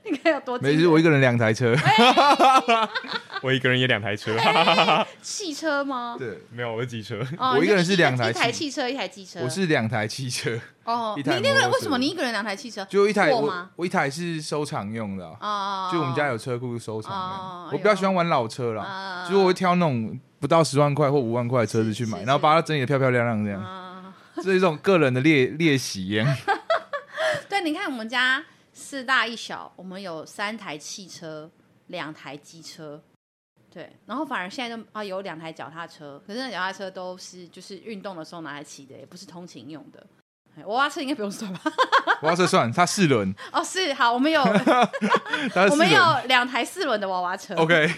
[0.04, 0.58] 你看有多？
[0.58, 1.74] 没事，我一个人两台车，
[3.42, 4.36] 我一个人也两台车，
[5.22, 6.16] 汽车吗？
[6.18, 7.18] 对，没有，我是机车。
[7.38, 9.40] 我一个人是两台，一台汽车，一台机车。
[9.42, 10.60] 我是两台汽车。
[10.84, 12.84] 哦，你那个为什么你一个人两台汽车？
[12.84, 15.26] 就一台我，我一台是收藏用的。
[15.40, 17.68] 哦，就我们家有车库收藏。
[17.72, 23.85] 我比较喜欢玩老车啦，就是我会挑那种不到十万块或五万块的车子去买，然后把它整理的漂漂亮亮这样。
[24.42, 26.26] 是一种个人的猎猎喜耶。
[27.48, 31.50] 对，你看我们家四大一小，我们有三台汽车，
[31.86, 33.02] 两台机车，
[33.72, 40.06] 对，然后反而现在都啊有两台脚踏车，可是那脚踏车都是就是运动的时候拿来骑的，也不是通勤用的。
[40.64, 41.60] 娃娃车应该不用算吧？
[42.22, 43.34] 娃娃车算，它四轮。
[43.52, 44.42] 哦，是好，我们有，
[45.70, 47.54] 我们有两台四轮的娃娃车。
[47.56, 47.92] OK，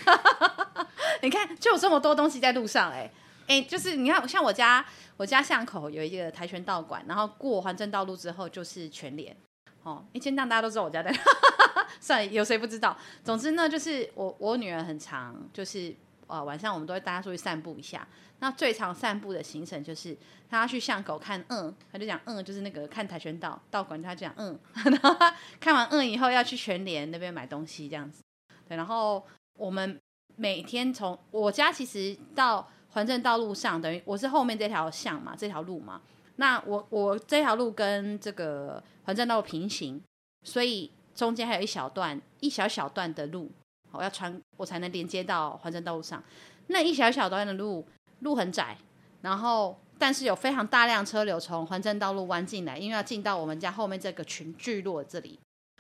[1.23, 3.11] 你看，就有这么多东西在路上，哎。
[3.49, 4.85] 哎、就是你看，像我家，
[5.17, 9.35] 我家巷口有一个跆拳道馆，然后过环镇道路之后就是全联，
[9.83, 11.19] 哦，一天到大家都知道我家在哪，
[11.99, 12.95] 算，有谁不知道？
[13.25, 15.95] 总之呢，就是我我女儿很常，就是
[16.27, 18.07] 呃晚上我们都会带她出去散步一下。
[18.41, 20.15] 那最常散步的行程就是
[20.51, 25.17] 她去巷口看嗯，她就讲嗯，就是那个看跆拳道道馆，她就讲嗯，然后
[25.59, 28.23] 看完嗯以后要去全联那边买东西这样子。
[28.69, 29.99] 对，然后我们
[30.37, 32.69] 每天从我家其实到。
[32.91, 36.01] 环镇道路上，等于我是后面这条巷嘛，这条路嘛。
[36.37, 40.01] 那我我这条路跟这个环镇道路平行，
[40.45, 43.51] 所以中间还有一小段一小小段的路，
[43.91, 46.23] 我要穿我才能连接到环镇道路上。
[46.69, 47.87] 那一小小段的路
[48.21, 48.77] 路很窄，
[49.23, 55.39] 然后但是有非常大量车流从环镇道路弯进来，因为要进到我们家后面这个群聚落这里，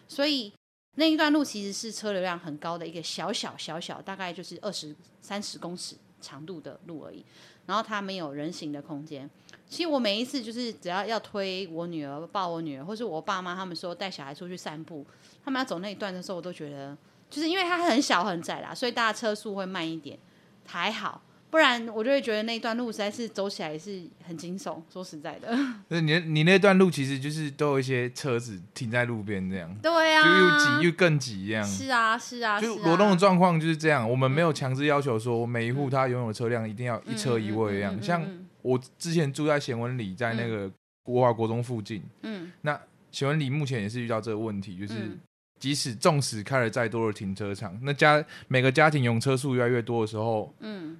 [0.08, 0.52] 所以
[0.96, 5.94] 那一段路其实是车流量很高的一个小小小小，大概就是二十三十公尺。
[6.20, 7.24] 长度的路而已，
[7.66, 9.28] 然后它没有人行的空间。
[9.68, 15.06] 其实我每一次就是只要要推我女儿、抱我女儿，或是我爸妈他们说带小孩出去散步，
[15.44, 16.96] 他们要走那一段的时候，我都觉得
[17.28, 20.18] 就是因为它很小很窄啦，所以大家车速会慢一点，
[20.66, 21.20] 还好。
[21.50, 24.82] 不然我就会觉得那一段路实在是走起来是很惊悚。
[24.92, 25.48] 说实在的，
[25.88, 31.64] 那你你那段路其实就是都有一些车子停在路边这样，对啊，就又挤又更挤这样。
[31.64, 34.08] 是啊，是啊，就罗东的状况就是这样。
[34.08, 38.00] 我们没有强制要求说每一户他拥有的车辆一定要一车一位一样。
[38.02, 38.22] 像
[38.60, 40.70] 我之前住在贤文里，在那个
[41.02, 42.78] 国华国中附近，嗯，那
[43.10, 45.16] 贤文里目前也是遇到这个问题，就是
[45.58, 50.98] 即使纵使开了再多的停车场，那家每个家庭用车数越来越多的时候，嗯。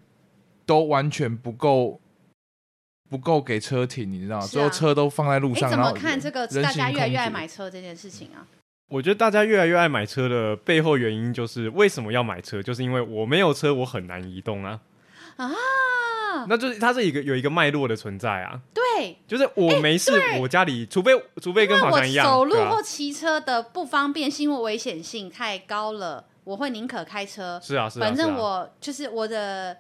[0.69, 1.99] 都完全不够，
[3.09, 4.47] 不够给车停，你知道吗？
[4.47, 5.67] 所有车都放在路上。
[5.67, 8.45] 你怎么看这个大家越来越爱买车这件事情啊？
[8.91, 12.63] 我觉得大家越来越爱买车的背后原因就是为什么要买车？
[12.63, 14.79] 就是因为我没有车，我很难移动啊。
[15.37, 15.49] 啊，
[16.49, 18.61] 那就是它是一个有一个脉络的存在啊。
[18.75, 27.59] 对，就是我没事，我家里除非除非跟跑团一样，走路或骑车的不方便性或危险性太高了，我会宁可开车。
[27.63, 29.75] 是啊，是啊，反正我就是我的。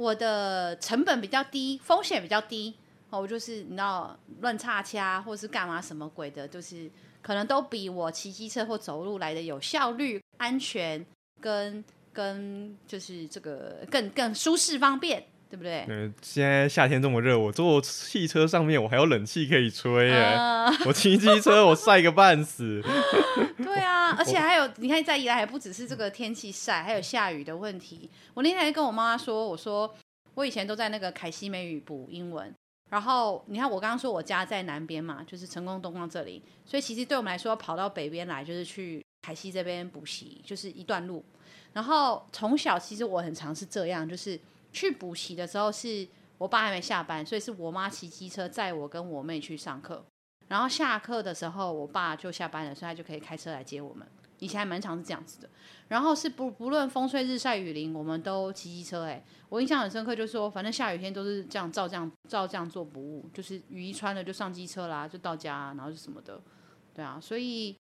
[0.00, 2.74] 我的成本比较低，风险比较低，
[3.10, 11.04] 我就是你知道乱插掐或是干嘛什么鬼的，就是可能都比我骑机车或走路来的有效率、安全
[11.38, 11.84] 跟
[12.14, 15.22] 跟就是这个更更舒适方便。
[15.50, 15.84] 对不对？
[15.88, 20.14] 嗯，现在夏天这么热，我坐汽车上面我还有冷气可以吹耶。
[20.14, 20.86] Uh...
[20.86, 22.80] 我骑机车我晒个半死。
[23.58, 28.08] 对啊，而且还有，你看在宜兰还不只是这个天气晒，还有下雨的问题。
[28.32, 29.92] 我那天还跟我妈妈说，我说
[30.34, 32.54] 我以前都在那个凯西美语补英文，
[32.90, 41.24] 然后你看我刚刚说我家在南边嘛，就是成功东光这里，所以其实对我们来说跑到北边来就是去凯西这边补习，就是一段路。
[41.72, 44.38] 然后从小其实我很常是这样，就是。
[44.72, 46.06] 去补习的时候是
[46.38, 50.04] 我爸还没下班，所以是我妈骑机车载我跟我妹去上课。
[50.48, 54.06] 然后下课的时候，我爸就下班了，所以他就可以开车来接我们。
[54.38, 55.48] 以前还蛮常是这样子的。
[55.88, 59.04] 然后是不不论风吹日晒雨淋，我们都骑机车。
[59.04, 66.40] 哎，我印象很深刻，就是说反正下雨天都是这样照这样照这样做不误，就是雨衣穿了就上机车啦，就到家，然后是什么的，
[66.94, 67.76] 对啊，所以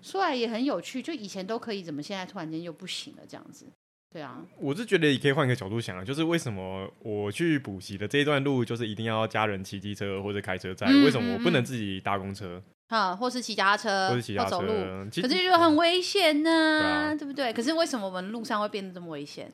[0.00, 3.66] 说来也很有趣，就以前都可以，怎么现在突然间又不行了这样子？
[4.10, 12.62] 对啊，我是觉得也可以换个角度想啊，就是为什么我去补习的这一段路，就是一定要家人骑机车或者开车载，嗯、为什么我不能自己搭公车？
[12.88, 14.72] 啊，或是骑脚踏车，或是骑脚踏车，走路，
[15.20, 16.50] 可是就很危险呢、
[16.82, 17.52] 啊，对，不对？
[17.52, 19.52] 可是为什么我们路上会变得这么危险？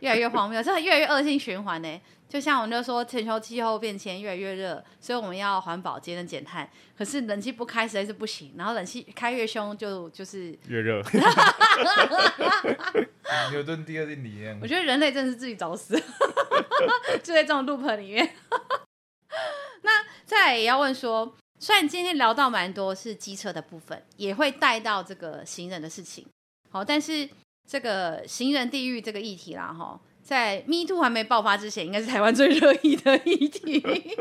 [0.00, 2.00] 越来越荒谬，这越来越恶性循环呢。
[2.28, 6.68] 就像我们就说，全球气候变迁越来越热，所以我们要环保、节能、减碳。
[6.96, 11.02] 可是冷气不开实在是不行，然后冷气开越凶，就就是越热。
[13.50, 15.96] 牛顿第二定理，我觉得人类真的是自己找死，
[17.22, 18.36] 就在这种 loop 里面。
[19.82, 21.34] 那再也要问说。
[21.58, 26.26] 虽然今天聊到蛮多是机车的部分，也会带到这个行人的事情，
[26.70, 27.26] 好，但是
[27.66, 29.98] 这个行人地狱这个议题啦，哈。
[30.26, 33.80] 在 Me Too 还没爆发之前，应该是台湾最热议的议题。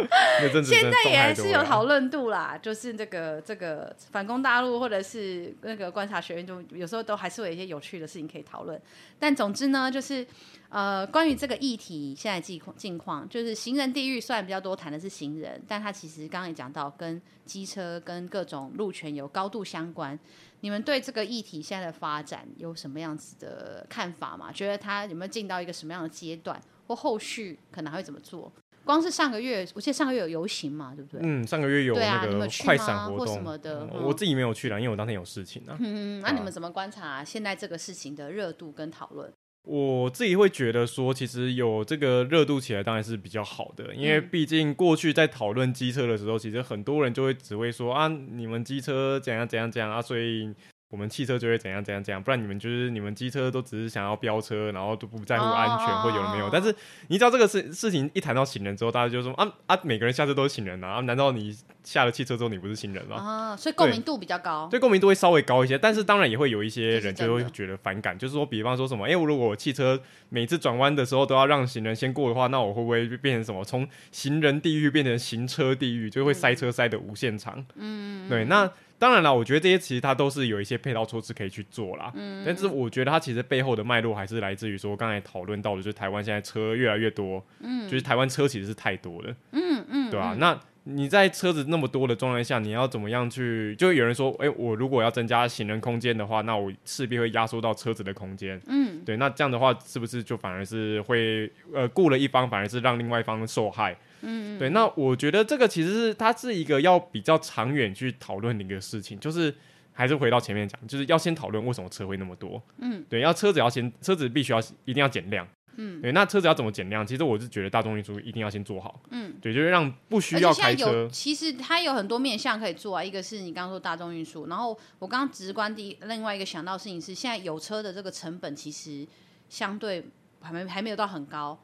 [0.63, 8.79] 现在也还是有讨论度啦，就是这个这个反攻大陆，或者是那个观察学院，就有时候都还是会有一些有趣的事情可以讨论。
[9.17, 10.23] 但总之呢，就是
[10.69, 20.19] 呃，关于这个议题现在近况近况，就是行人地狱，虽然比较多谈的是行人，但它其实刚刚也讲到，跟机车跟各种路权有高度相关。
[20.65, 24.51] 你们对这个议题现在的发展有什么样子的看法吗？
[24.51, 28.51] 觉得它有没有进到一个什么样的阶段，或后续可能还会怎么做？
[28.83, 31.21] 光是上个月，我记得上个月有游行嘛，对不对？
[31.23, 33.85] 嗯，上个月有那个快闪活动什么的。
[33.93, 35.77] 我自己没有去啦，因为我当天有事情啊。
[35.79, 39.31] 嗯，那你们怎么观察现在这个事情的热度跟讨论？
[39.65, 50.53] 我自己会觉得说，其实有这个热度起来当然是比较好的，因为毕竟过去在讨论机车的时候，其实很多人就会只会说啊，你们机车怎样怎样怎样啊，所以。
[50.89, 56.49] 我们汽车就会怎样怎样怎样，不然你们就是你们机车都只是想要飙车，然后都不在乎安全或有了没有。
[56.49, 56.73] 但是
[57.07, 63.17] 你知道这个事事情一谈到行人之后，大家就说啊啊，每个人下车都是行人啊，难道你下了汽车之后你不是行人吗？
[63.17, 65.77] 啊，所以共鸣度比较高，所以共鸣度会稍微高一些。
[65.77, 73.65] 但是当然也会有一些人就会觉得反感，就是说，比方说什么，哎，我如果我汽车每次转弯的时候都要让行人先过的话，那我会不会变成什么？
[73.65, 77.65] 从行人地狱变成行车地狱，就会塞车塞的无限长。
[77.75, 78.71] 嗯，对，那。
[78.97, 82.11] 当然了，我觉得这些其实它都是有一些配套措施可以去做啦。
[82.15, 90.35] 嗯，但是我觉得它其实背后的脉络还是来自于说，刚才讨论到的，就是台湾现在车越来越多，嗯，就是台湾车其实是太多了，嗯嗯，对吧、啊？
[90.39, 93.75] 那你在车子那么多的状态下，你要怎么样去？
[93.75, 103.97] 就有人说，哎、欸，我如果要增加行人空间的话，那我势必会压缩到车子的空间，嗯，对，那这样的话是不是就反而是会呃顾了一方，反而是让另外一方受害？
[104.21, 109.53] 嗯，对，那我觉得这个其实是它是一个要比较长远去讨论的一个事情，就是
[109.93, 112.61] 还是回到前面讲，就是要先讨论为什么车会那么多。
[112.79, 115.47] 嗯，对，要车子要先，车子必须要一定要减量。
[115.77, 117.05] 嗯，对，那车子要怎么减量？
[117.05, 119.01] 其实我是觉得大众运输一定要先做好。
[119.09, 121.05] 嗯，对，就是让不需要开车。
[121.11, 129.05] 其实它有很多面向可以做啊，一个是你刚刚说大众运输，然后我刚刚直观第另外一个想到的事情是，现在有车的这个成本其实
[129.49, 130.05] 相对
[130.39, 131.59] 还没还没有到很高。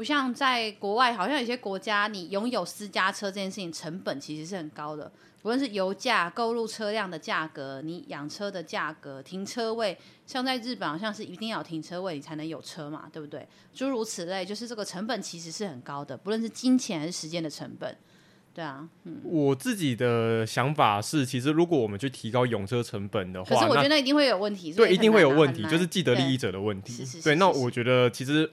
[0.00, 5.12] 不像在国外，好像有些国家，你拥有私家车这件事情成本其实是很高的。
[5.42, 9.94] 不论是油价、购入车辆的价格、你养车的价格、停车位，
[10.26, 13.46] 像在日本好像是一定要有停车位你才能有车嘛，对不对？
[13.74, 17.94] 诸如此类，就是这个成本其实是很高的，不论是金钱还是时间的成本。
[18.54, 24.72] 对啊，嗯，我自己的想法是，其实如果我们去提高用车成本的话，可是我觉得那一定会有问题。
[24.72, 27.04] 对，一定会有问题，就是既得利益者的问题。
[27.22, 28.50] 对，那我觉得其实。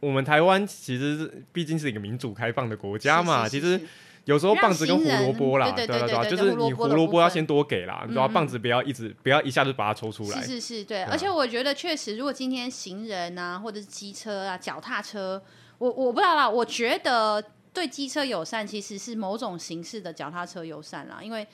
[0.00, 3.80] 我们台湾其实毕竟是一个民主开放的国家嘛，其实
[4.26, 8.28] 有时候棒子跟胡萝卜啦，对对对，就是你胡萝卜要先多给啦，对吧？
[8.28, 10.40] 棒子不要一直不要一下子把它抽出来。
[10.42, 11.02] 是是是，对。
[11.04, 15.42] 而且我觉得确实，如果今天行人啊，或者是机车啊、脚踏车，
[15.78, 16.48] 我我不知道啦。
[16.48, 17.42] 我觉得
[17.72, 21.20] 对机车友善，其实是某种形式的脚踏车友善啦。
[21.22, 21.46] 因为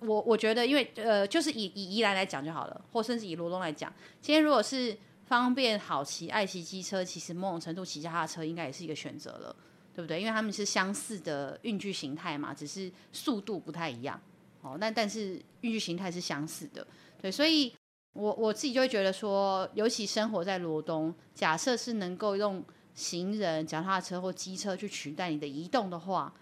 [0.00, 4.96] 我我觉得，因为呃，就是以以宜兰来讲就好了，或甚至以罗东来讲，今天如果是。
[5.32, 9.56] 方便好骑，爱骑机车，其实某种程度骑脚踏车应该也是一个选择了，
[9.94, 10.20] 对不对？
[10.20, 14.20] 因为他们是相似的运具形态嘛，只是速度不太一样。
[14.60, 16.86] 哦，那但是运具形态是相似的，
[17.18, 17.74] 对，所以
[18.12, 22.62] 我我自己就会觉得说，尤其生活在罗东，假设是能够用
[22.94, 26.34] 行人、脚踏车或机车去取代你的移动的话，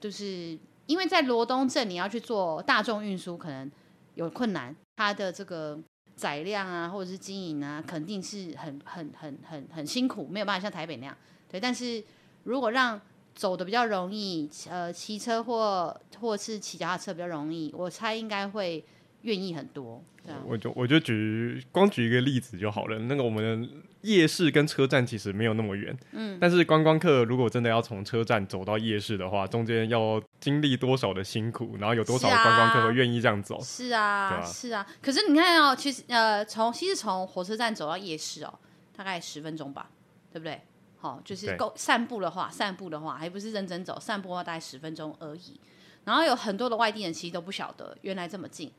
[0.00, 3.70] 就是因为在罗东镇你要去做大众运输，可能
[4.16, 5.78] 有困难，它的这个。
[6.14, 11.16] 载量啊，或者是经营啊，肯定是很很很很很辛苦，没有办法像台北那样。
[11.50, 12.02] 对，但是
[12.44, 13.00] 如果让
[13.34, 18.84] 走的比较容易，呃，骑车或或是骑脚踏车比较容易，我猜应该会
[19.22, 20.02] 愿意很多。
[20.24, 22.96] 对啊，我就我就举光举一个例子就好了。
[23.00, 23.68] 那个我们的
[24.02, 33.60] 夜市跟车站其实没有那么远，嗯，但是观光客如果真的要从车站走到夜市的话，中间要经历多少的辛苦，然后有多少观光客会愿意这样走？
[33.60, 34.86] 是啊，是啊，是啊。
[35.02, 38.54] 可是你看哦，其实呃，从其实从火车站走到夜市哦，
[38.96, 39.90] 大概十分钟吧，
[40.32, 40.60] 对不对？
[40.98, 45.58] 好，就是够散步的话，散步的话还不是认真走，散步的话大概十分钟而已。
[46.04, 48.70] 然后有很多的外地人其实都不晓得原来这么近。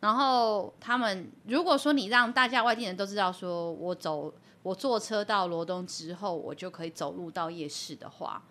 [0.00, 4.32] 然后他们如果说你让大家外地人都知道说我走
[4.62, 8.42] 我坐车到罗东之后，我就可以走路到夜市的话，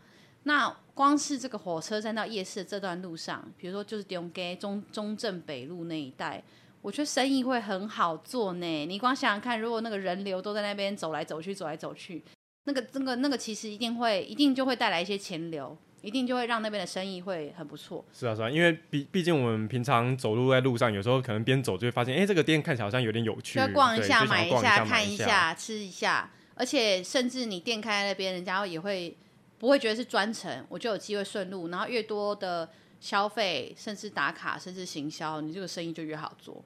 [0.43, 6.43] 那光是这个火车站到夜市的这段路上，比如说就是中街中中正北路那一带，
[6.81, 8.85] 我觉得生意会很好做呢。
[8.85, 12.23] 你光想想看，如果那个人流都在那边走来走去，走来走去，
[12.65, 15.77] 那个那个那个其实一定会一定就会带来一些钱流。
[16.01, 18.03] 一定就会让那边的生意会很不错。
[18.13, 26.31] 是啊，是啊，因为毕毕竟我们平常走路在路上，有时候可能边走就会发现，哎，这个店看起来好像有点有趣，就逛一下、买一下、看一下、吃一下。
[26.55, 29.15] 而且甚至你店开在那边，人家也会
[29.57, 31.67] 不会觉得是专程，我就有机会顺路。
[31.69, 32.69] 然后越多的
[32.99, 36.63] 消费，甚至打卡，甚至行销，你这个生意就越好做。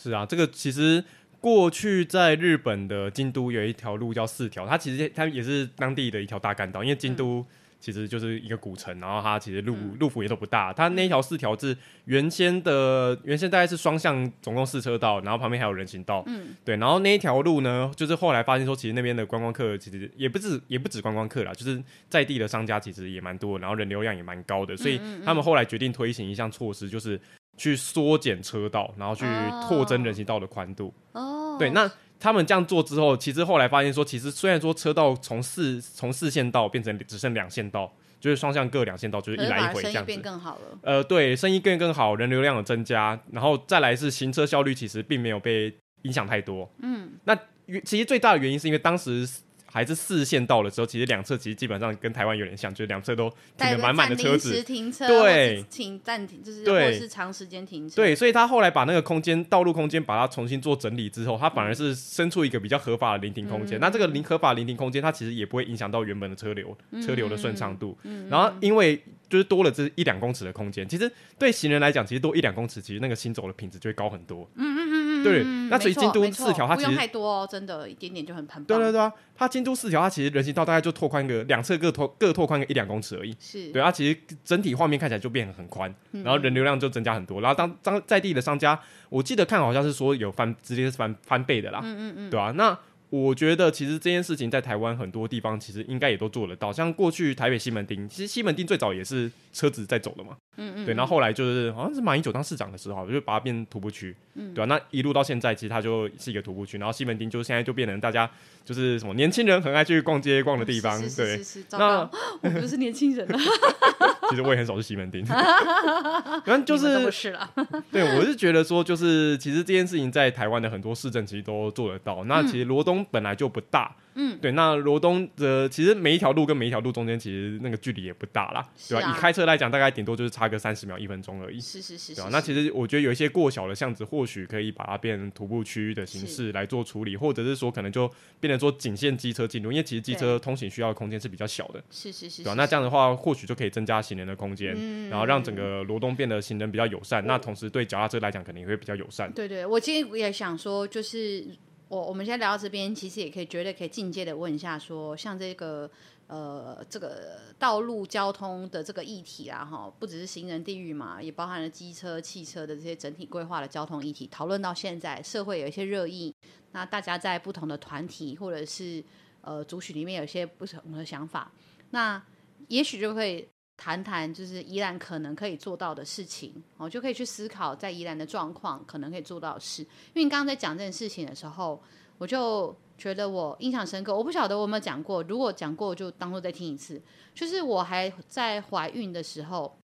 [0.00, 1.04] 是啊，这个其实
[1.40, 7.46] 过去在日本的京都有一条路叫四条，它其实它也是当地的一条大干道，因为京都。
[7.78, 10.72] 嗯其实就是一个古城，然后它其实路、嗯、路幅也都不大。
[10.72, 11.76] 它那一条四条是
[12.06, 16.24] 原先的，原先大概是双向，总共四车道，然后旁边还有人行道。
[16.26, 16.76] 嗯，对。
[16.76, 24.76] 然后那一条路呢，就是后来发现说，其实那边的观光客其实也不止，也不止观光客啦，就是在地的商家其实也蛮多，然后人流量也蛮高的。
[24.76, 27.20] 所以他们后来决定推行一项措施，就是
[27.56, 29.24] 去缩减车道，然后去
[29.68, 30.92] 拓增人行道的宽度。
[31.12, 31.88] 哦，对，那。
[32.20, 39.92] 他们这样做之后，其实后来发现说，其实虽然说车道从四从四线道变成只剩两线道，就是双向各两线道，就是一来一回这样子。
[39.92, 40.78] 生意变更好了。
[40.82, 46.70] 呃，对，生意变更好，人流量的增加，然后再来是行车效率其实并没有被影响太多。
[46.82, 47.36] 嗯，那
[47.84, 49.28] 其实最大的原因是因为当时。
[49.70, 57.96] 还是四线道的时候，其实两侧其实基本上跟台湾有点像，就是两侧都停了满满的车子，停车对，停暂停就是对，或是长时间停车。
[57.96, 63.78] 对，所以他后来把那个空间道路空间把它重新做整理之后，他反而是生出一个比较合法的临停空间。
[63.78, 67.96] 嗯、那这个临合法临停空间，它其实也不会影响到原本的车流，嗯、车流的顺畅度。
[68.04, 74.48] 嗯、然后因为就是多了这一两公尺的空间，其实对行人来讲，其实多一两公尺，其实那个行走的品质就会高很多。
[74.54, 74.87] 嗯嗯
[75.20, 75.24] 嗯。
[75.24, 78.78] 对，那所以京都四条它其实不用太多哦，真的，一点点就很很棒。
[78.78, 83.36] 对对对啊，它京都四条它其实人行道大概就拓宽个两侧各拓各拓宽个一两公尺而已。
[83.38, 87.40] 是，对，它其实整体画面看起来就变得很宽，然后人流量就增加很多。
[87.40, 91.80] 然后当当在地的商家，我记得看好像是说有翻直接是翻翻倍的啦。
[91.82, 92.78] 嗯嗯嗯，对啊，那。
[93.10, 104.66] 我觉得其实这件事情在台湾很多地方其实应该也都做得到，像过去台北西门町，其实西门町最早也是车子在走的嘛，嗯嗯，对，然后后来就是好像是马英九当市长的时候，就把它变徒步区，嗯，对吧？
[104.66, 108.30] 那一路到现在，其实它就是一个徒步区，然后西门町就现在就变成大家
[108.64, 111.40] 就是什么年轻人很爱去逛街逛的地方，对，
[111.72, 112.00] 那
[112.42, 113.38] 我不是年轻人了。
[114.28, 115.24] 其实我也很少去西门町，
[116.44, 117.38] 反正就是，是
[117.90, 122.24] 对，我是觉得说，就是其实这件事情在台湾的很多市政其实都做得到。
[122.24, 123.94] 那其实罗东本来就不大。
[123.94, 124.07] 嗯，
[124.40, 129.10] 对，那罗东的其实每一条路跟每一条路中间其实那个距离也不大啦，对吧？
[129.10, 131.60] 以开车来讲，大概顶多就是差个三十秒、一分钟而已。
[131.60, 132.28] 是是是，对吧？
[132.32, 138.10] 那其实我觉得有一些过小的巷子，或许可以把它变成徒步区的形式来做处理，或者是说可能就
[138.40, 141.82] 变成说仅限机车进入，因为其实机车通行需要的空间是比较小的。
[141.90, 142.54] 是是是，对吧？
[142.54, 147.24] 那这样的话，或许就可以增加行人的空间，然后让整个罗东变得行人比较友善。
[147.26, 149.30] 那同时对脚踏车来讲，肯定也会比较友善。
[149.32, 151.46] 对对，我今天也想说，就是。
[151.88, 155.90] 我我们现在聊到这边，其实也可以绝对可以进阶的问一下说，像这个
[156.26, 164.26] 呃这个道路交通的这个议题啊，哈，不只是行人地狱嘛，也包含了机车、汽车的这些整体规划的交通议题。
[164.26, 166.34] 讨论到现在，社会有一些热议，
[166.72, 169.02] 那大家在不同的团体或者是
[169.40, 171.50] 呃族群里面有些不同的想法，
[171.90, 172.22] 那
[172.68, 173.48] 也许就会。
[173.80, 179.82] 谈谈就是宜兰可能可以做到的事情，哦，就可以去思考在宜兰的状况可能可以做到的事。
[179.82, 181.80] 因为你刚刚在讲这件事情的时候，
[182.18, 184.14] 我就觉得我印象深刻。
[184.14, 187.00] 我不晓得我有没有讲过，如果讲过，就当做再听一次。
[187.32, 189.78] 就是我还在怀孕的时候，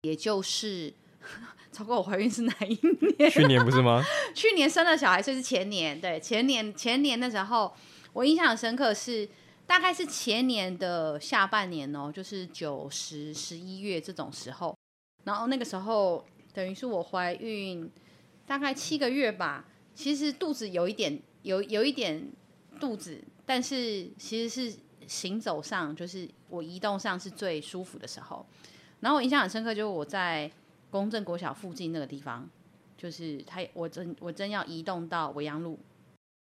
[0.00, 0.90] 也就是
[1.70, 2.78] 超过我怀孕是哪一
[3.18, 3.30] 年？
[3.30, 4.02] 去年不是吗？
[4.34, 6.00] 去年生了小孩，所以是前年。
[6.00, 7.70] 对，前年前年的时候，
[8.14, 9.28] 我印象深刻是。
[9.66, 14.76] 大概是前年的下半年哦，就是九十十一月这种时候，
[15.24, 17.90] 然后那个时候等于是我怀孕
[18.46, 19.64] 大概七个月吧，
[19.94, 22.30] 其实肚子有一点有有一点
[22.78, 28.46] 肚子，但是其实是行走上就是我移动上是最舒服的时候。
[29.00, 30.50] 然后我印象很深刻，就是我在
[30.90, 32.48] 公正国小附近那个地方，
[32.96, 35.78] 就是他我真我真要移动到维扬路，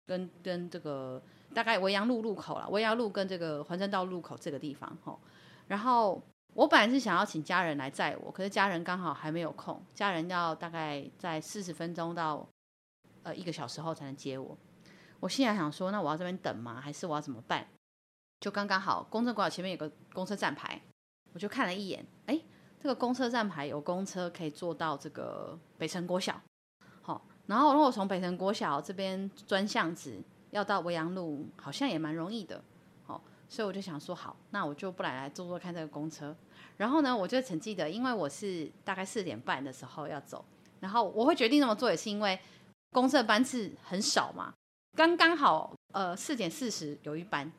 [0.08, 1.22] 跟跟这个
[1.54, 5.20] 大概维阳路路口了，维阳路跟这个环山道路口这个地方吼。
[5.68, 6.22] 然后
[6.54, 12.48] 我本来是想要请家人来载我，可是家人刚好还没有空，家人要大概在四十分钟到
[13.24, 14.58] 呃一个小时后才能接我。
[15.20, 16.80] 我现在想说，那我要这边等吗？
[16.80, 17.68] 还是我要怎么办？
[18.40, 20.82] 就刚刚好，公车馆前面有个公车站牌，
[21.34, 22.40] 我就看了一眼，哎，
[22.82, 26.42] 这个公车站牌有公车可以坐到这个北辰国小，
[27.02, 32.62] 好，然后如果从北辰国小这边钻巷子要到维阳路，好像也蛮容易的，
[33.06, 36.36] 好，所以我就想说，好，那我就不来来坐坐看这个公车。
[36.78, 40.44] 然后呢，我就曾记得，因为我是大概四点半的时候要走，
[40.80, 42.40] 然后我会决定这么做，也是因为
[42.92, 44.54] 公车班次很少嘛。
[44.98, 47.52] 刚刚好，呃，四点四十有一班，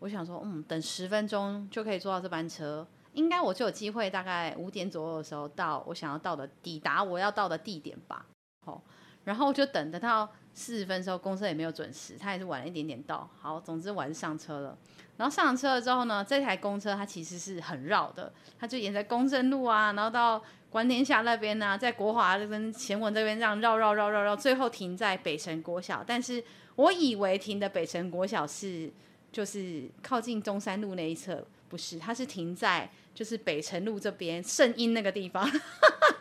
[0.00, 8.26] 我想说，嗯，等十分钟就可以坐到这班车，应该我就有机会，大概五点左右的时候到我想要到的，抵达我要到的地点吧。
[8.66, 8.82] 好，
[9.26, 13.28] 然后就等得到四十分钟，公车也没有准时，他也是晚了一点点到。
[13.38, 14.78] 好，总之我还是上车了。
[15.18, 26.42] 然后上车了之后呢，这台公车它其实是很绕的，它就沿着公正路啊，然后到观天下那边、啊，在国华这边、前文这边这样绕绕绕绕绕，最后停在北辰国小，但是。
[26.76, 28.92] 我以为停的北辰国小是
[29.32, 35.50] 就是靠近中山路那一侧，不是，它是停在就是北辰路这边圣音那个地方，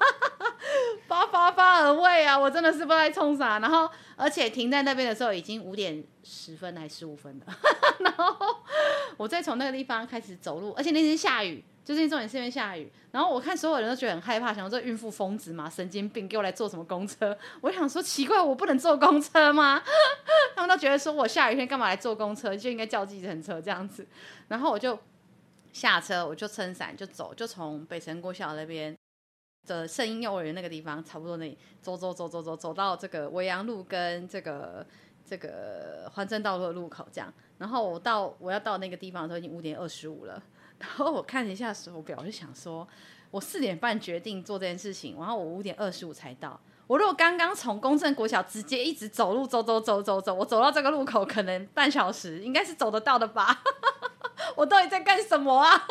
[1.45, 2.37] 发发而未啊！
[2.37, 7.45] 我真的是不知道在冲啥，然后而且停在那边的时候已经五点十分还是十五分了，
[7.99, 8.35] 然后
[9.17, 11.63] 我再从那个地方开始走路，而且那天下雨。
[11.85, 17.37] 就是重点是因为下雨，然后我看所有人都觉得很害怕，想说这孕妇疯子嘛，神经病，给我来坐什么公车？
[17.61, 19.79] 我想说奇怪，我不能坐公车吗？
[20.55, 24.03] 他们都觉得说我下雨天干嘛来坐公车，就应该叫计程车这样子。
[24.47, 24.97] 然后我就
[25.73, 28.97] 下车，我就撑伞就走，就从北城国小那边
[29.65, 34.85] 的圣婴幼儿园那个地方，差不多那里走走走走走走到这个维阳路跟这个
[35.25, 37.33] 这个环镇道路的路口这样。
[37.57, 40.41] 然后我到我要到那个地方的时候，已经五点二十五了。
[40.77, 42.85] 然后我看了一下手表，我就想说，
[43.31, 46.59] 我四点半决定做这件事情，然后我五点二十五才到。
[46.87, 53.63] 我如果刚刚从公正国小直接一直走路走走走走走，我走到这个路口可能半小时，应该是走得到的吧？
[54.55, 55.87] 我到底在干什么啊？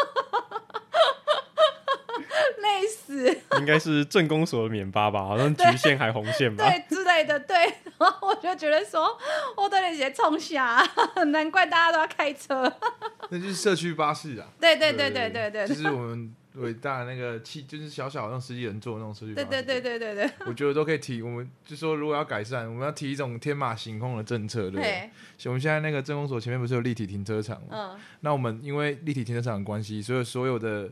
[2.62, 3.40] 累死！
[3.58, 6.64] 应该是镇公所的免发吧，好像橘线还红线吧？
[6.68, 7.38] 对，对之类的。
[7.40, 7.56] 对，
[7.98, 9.16] 然后我就觉得说，
[9.56, 10.82] 我的那些冲下？
[11.26, 12.72] 难怪大家都要开车。
[13.30, 14.46] 那就是社区巴士啊！
[14.60, 19.48] 对对对对对对，就是我们伟大那个汽，就是小小让十几人坐那种社区巴士。
[19.48, 21.22] 对对对对对对，我觉得都可以提。
[21.22, 25.10] 我们就说，如果要改善，我们要提一种天马行空的政策，对不对？
[25.46, 27.68] 我们现在那个政工所前面不是有立体停车场吗？
[27.72, 28.00] 嗯。
[28.20, 30.90] 那我们因为立体停车场的关系，所以所有的。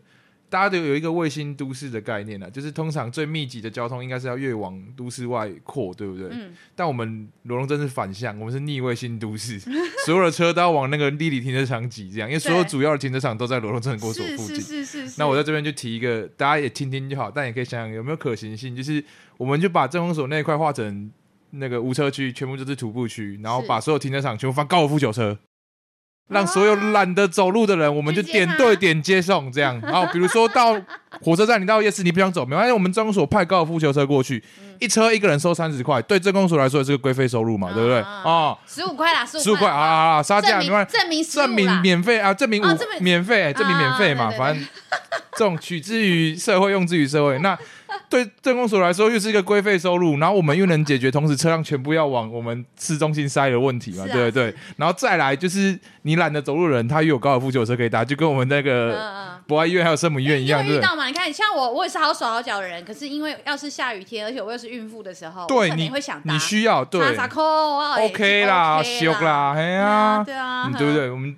[0.53, 6.29] 大家都有一个卫星都市的概念啊，就是通常最密集的交通应该是要越往都市外扩，对不对？
[6.31, 6.53] 嗯。
[6.77, 9.59] 但我们罗龙镇是反向，我们是逆卫星都市，
[10.05, 14.57] 所有的车都要往那个立体停车场挤，这样，因为所有主要的停车场都在罗龙镇公所附近。
[14.57, 15.15] 是是是是。
[15.17, 19.03] 那我在这边就提一个，大家也听听就好，但也可以想想有没有可行性，就是
[19.39, 21.11] 我们就把镇公所那一块划成
[21.53, 25.39] 那个无车区，全部就是徒步区，然后把所有停车场全部放高尔夫球车。
[26.29, 29.79] 让所有懒得走路的人，我们就点对点接送，这样。
[29.85, 30.75] 然后比如说到
[31.21, 34.43] 火车站，你到夜市，你不想走，没关系，我们镇公所派高尔夫球车过去，
[34.81, 38.01] 一车一个人收三十块，对镇公所来说也是个规费收入嘛，对不对？
[38.01, 39.69] 啊，十五块啦，十五块。
[39.69, 42.67] 啊，杀价，你看，证明证明免费啊，证明五
[43.01, 44.67] 免费，证明免费嘛，反正
[45.37, 47.59] 这种取之于社会，用之于社会，那。
[48.11, 54.05] 对镇公所来说，又是一个规费收入，然后我们又能解决同时车辆全部要往我们市中心塞的问题嘛？
[54.05, 54.55] 啊、对不对？
[54.77, 61.07] 然后再来就是你懒得走路的人，他又有高尔夫球车可以搭，就跟我们那个博爱医院还有圣母医院一样，遇到嘛？
[61.07, 67.01] 你看，像我，我也是好手好脚的人，可是因为要是下雨天，而且我又是孕妇的时候，对，你会想你需要对
[67.99, 71.11] ，OK 啦，修啦，哎呀，对啊，对不对？
[71.11, 71.37] 我们。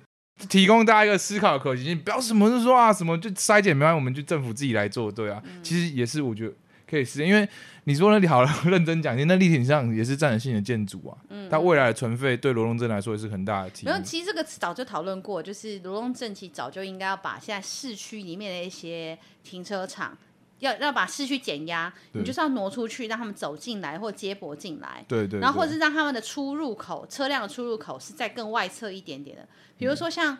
[0.49, 6.53] 提供大家一个思考的可行性，不要什么是说啊，什么就筛检没关系，我们就政府自己来做，对啊，嗯、其实也是我觉得
[6.89, 7.47] 可以实现，因为
[7.85, 13.85] 你说那里好了，认真讲，那立体上也是战略性的建筑啊，嗯，它未来的存废对罗龙镇来说也是很大的提。
[13.85, 20.17] 然后其实这个早就讨论过，就是罗龙镇其实早就应该要把现在市区里面的一些停车场。
[20.59, 25.03] 要要把市区减压，你就是要挪出去，让他们走进来或接驳进来。
[25.07, 25.39] 对对，对。
[25.39, 29.45] 然后或者是让他们的出入口，车辆的出入口是在更外侧一点点的。
[29.77, 30.37] 比如说像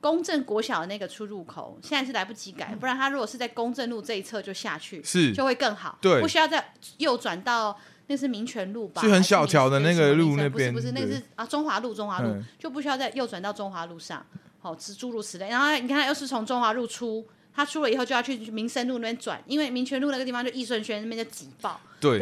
[0.00, 5.98] 公正国小的那个出入口，现在是来不及改，不然他如果是在公正路这一侧就下去，是就会更好。
[6.00, 6.20] 对。
[6.20, 9.02] 不需要再右转到那是民权路吧？
[9.02, 10.72] 就很小条的那个路那边。
[10.72, 14.24] 不是不是，那个是啊中华路中华路就不需要再右转到中华路上。
[14.60, 15.48] 好，诸如此类。
[15.48, 17.26] 然后你看，又是从中华路出。
[17.56, 21.80] 他出了以后就要去民生路那边转，因为民权路那个地方就易顺轩那边就挤爆。
[21.98, 22.20] 对，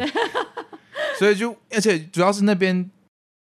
[1.19, 2.89] 所以就而且主要是那边。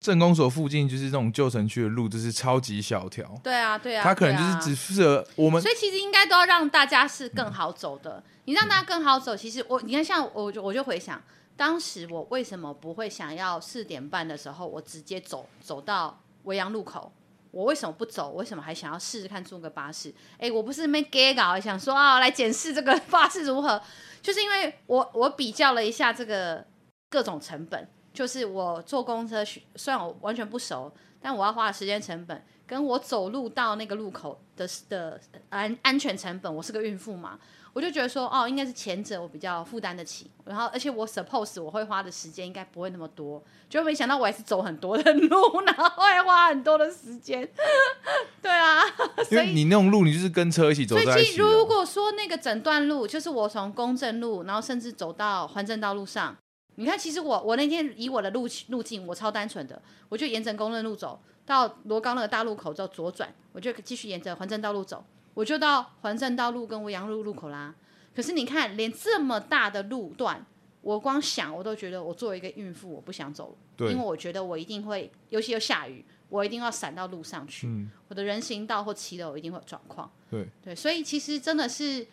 [0.00, 3.38] 镇公所附近就是这种旧城区的路，就是超级小条。
[3.40, 5.62] 对啊，对啊，他可能就是只适合我们。
[5.62, 8.14] 所以其实应该都要让大家是更好走的。
[8.16, 11.22] 嗯、你让大家更好走，其实我你看，像我就我就回想，
[11.56, 17.12] 当时我为什么不会想要四点半的时候我直接走走到维扬路口？
[17.52, 18.32] 我为什么不走？
[18.32, 20.12] 为什么还想要试试看坐个巴士？
[20.38, 23.80] 哎，我不是没给稿，想说啊，来检视这个 巴士如何？
[24.20, 26.66] 就是因为我我比较了一下这个
[27.08, 27.88] 各种成本。
[28.14, 29.42] 就是我坐公车，
[29.74, 37.38] 虽然我完全不熟，但我要花的时间成本，跟我走路到那个路口的的安安全成本，我是个孕妇嘛，
[37.72, 47.48] 我就觉得说，哦，应该是前者我比较负担得起，然后而且我 suppose 我会花的时间应该不会那么多，就没想到我还是走很多的路， 然后会花很多的时间，
[48.42, 48.82] 对啊，
[49.30, 51.36] 因为你那种路，你就是跟车一起走在一起。
[51.36, 56.36] 如果说那个整段路，就是我从公正路，然后甚至走到环镇道路上。
[56.76, 65.04] 你看，其实我我那天以我的路路径，我超单纯的，我就沿着公正路走到罗岗那个大路口之后左转，我就继续沿着环镇道路走，
[65.34, 67.74] 我就到环镇道路跟维扬路路口啦。
[68.14, 70.44] 可是你看，连这么大的路段，
[70.80, 80.10] 我光想我都觉得，我作为一个孕妇，我不想走，因为我觉得我一定会，尤其又下雨，我一定要闪到路上去，嗯、我的人行道或骑楼一定会有状况。
[80.30, 82.06] 对对，所以其实真的是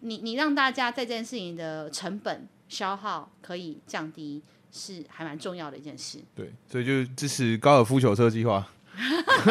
[0.00, 2.48] 你你让大家在这件事情的成本。
[2.70, 4.40] 消耗可以降低，
[4.70, 6.20] 是还蛮重要的一件事。
[6.36, 8.64] 对，所以就支持高尔夫球车计划。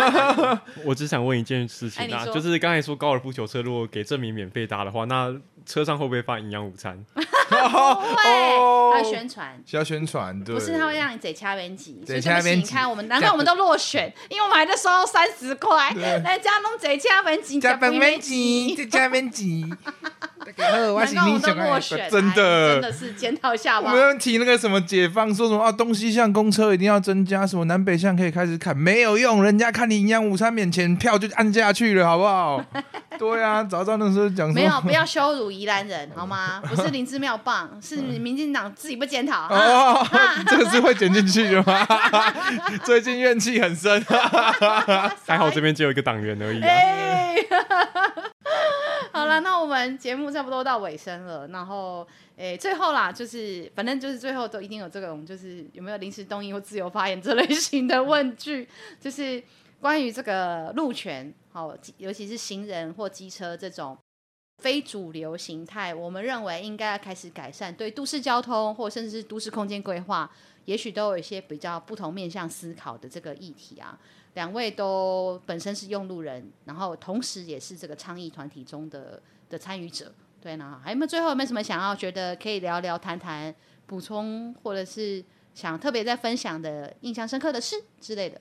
[0.86, 5.34] 我只想问一件事情啊，就是刚才说高尔夫球车如果给证明免费搭的话，那
[5.66, 7.04] 车上会不会发营养午餐？
[7.50, 19.30] 不会，他宣传，需要宣传，对，不是他会让你贼掐编辑，所以对不起，你看我们，难怪我们都落选，因为我们还在收到三十块，来加弄贼掐编辑，加编辑，贼掐编
[20.52, 20.62] 辑。
[20.62, 23.92] 我难怪我们都落选，真的，真的是检讨一下吧。
[23.92, 32.64] 我们提那个什么解放，说什么啊，东西向公车一定要增加，什么南北向可以开始砍，没有用，人家看你营养午餐免钱，票就按下去了，好不好？
[33.20, 36.62] 对啊，早知道那时候讲没有， 不要羞辱宜兰人，好吗？
[36.64, 39.48] 不是林姿妙棒，是民进党自己不检讨。
[39.50, 40.08] 哦，
[40.48, 41.86] 这个是会剪进去的吗？
[42.86, 44.02] 最近怨气很深，
[45.28, 46.70] 还好这边只有一个党员而已啊。
[49.14, 51.48] 好了，那我们节目差不多到尾声了。
[51.48, 52.08] 然后，
[52.38, 58.68] 诶、最后啦，就是反正就是最后都一定有这种，就是有没有临时动议或自由发言这类型的问句，
[59.02, 59.44] 就是
[59.82, 63.98] 关于这个路权，好，尤其是行人或机车这种
[64.62, 70.30] 非主流形态，我们认为应该要开始改善，对都市交通或甚至是都市空间规划，
[70.66, 73.98] 也许都有一些比较不同面向思考的这个议题啊。
[74.36, 80.80] 两位都本身是用路人，然后同时也是这个倡议团体中的的参与者，对呢？
[80.84, 83.54] 还有没有最后有没有什么想要觉得可以聊聊、谈谈、
[83.86, 85.24] 补充，或者是
[85.56, 88.40] 想特别再分享的、印象深刻的事之类的？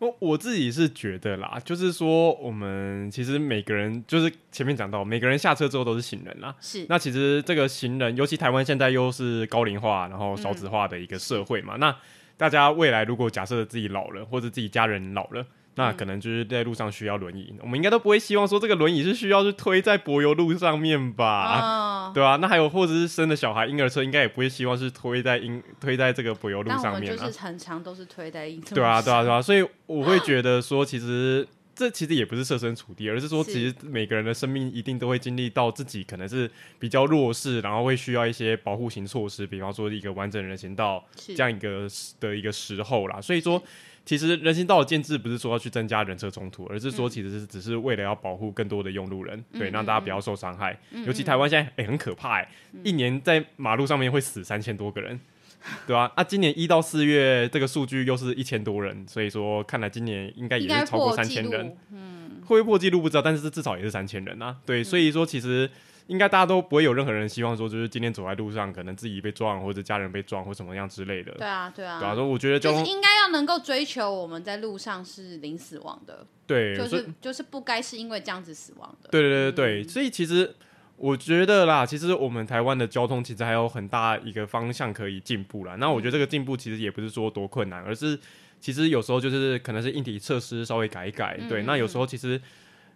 [0.00, 6.54] 我我自己是觉得啦，就是说我们其实每个人，就是前面讲到，每个人下车之后都是行人啦。
[6.60, 6.86] 是。
[6.88, 11.96] 那其实这个行人，尤其台湾现在又是高龄化，然后少子化的一个社会嘛，嗯、那。
[12.40, 17.48] 大家未来如果假设自己老了，或者自己家人老了，那可能就是在路上需要轮椅。
[17.52, 21.60] 嗯、我们应该都不会希望说这个轮椅是需要是推在柏油路上面吧？
[21.60, 22.36] 哦、对吧、啊？
[22.40, 27.14] 那还有或者是生的小孩婴儿车，应该也不会希望是推在婴推在这个柏油路上面。
[27.14, 28.74] 就是很长都是推在婴儿。
[28.74, 29.42] 对啊，对啊，对啊。
[29.42, 31.46] 所以我会 觉得说，其实。
[31.80, 41.88] 这其实也不是设身处地，而是说，其实每个人的生命一定都会经历到自己可能是比较弱势，然后会需要一些保护型措施，比方说一个完整人行道这样一个
[42.20, 43.18] 的一个时候啦。
[43.18, 43.62] 所以说，
[44.04, 50.78] 其实人行道的建制不是说要去增加人车冲突，而是说其实是只是为了要保护更多的用路人，对，让大家不要受伤害。
[51.06, 52.48] 尤其台湾现在诶很可怕诶，
[52.84, 55.18] 一年在马路上面会死三千多个人。
[55.86, 61.76] 对啊，啊，今年一到四月这个数据又是一千多人，所以说看来今年应该也是超过三千人。
[61.92, 64.56] 嗯，会不会破纪录不知道，但是至少也是三千人啊。
[64.64, 65.70] 对，嗯、所以说其实
[66.06, 71.32] 应该大家都不会有任何人希望说，就是今天走在路上可能自己被撞或者家人被撞或什么样之类的。
[71.32, 72.00] 对啊，对啊。
[72.00, 76.26] 对啊，所以我觉得就是应该要能够追求我们在路上是零死亡的。
[76.46, 79.10] 对，就是就是不该是因为这样子死亡的。
[79.10, 80.54] 对对对对，嗯、所以其实。
[81.00, 85.74] 我觉得啦，其实我们台湾的交通其实还有很大一个方向可以进步啦。
[85.76, 88.18] 那我觉得这个进步其实也不是说多困难，而是
[88.60, 91.62] 其实有时候就是可能是硬体设施稍微改一改，对。
[91.62, 92.38] 那有时候其实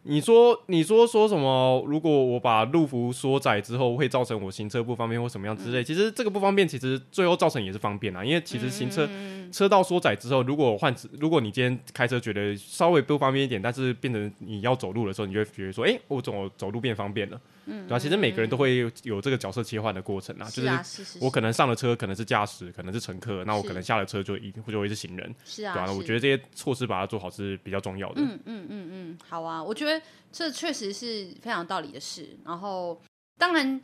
[0.02, 1.82] 你说你说说什么？
[1.88, 5.80] 如果我把路幅缩窄之后，会造成我行车不方便或什么样之类？
[5.80, 8.22] 嗯、其实这个不方便，其实最后造成也是方便啦。
[8.22, 17.40] 因为其实行车、嗯、车道缩窄之后，如果换如果你今天开车觉得稍微不方便一点，但是变成你要走路的时候，你就会觉得说，哎、欸，我走走路变方便了。
[17.66, 28.20] 嗯，对啊，其实每个人都会有这个角色切换的过程啊，就是我可能上了车可能是驾驶，可能是乘客，那我可能下了车就一定会就会是行人，是啊，对啊，我觉得这些措施把它做好是比较重要的。
[28.20, 30.00] 嗯嗯嗯嗯，好啊，我觉得
[30.32, 32.36] 这确实是非常有道理的事。
[32.44, 33.00] 然后，
[33.38, 33.80] 当然。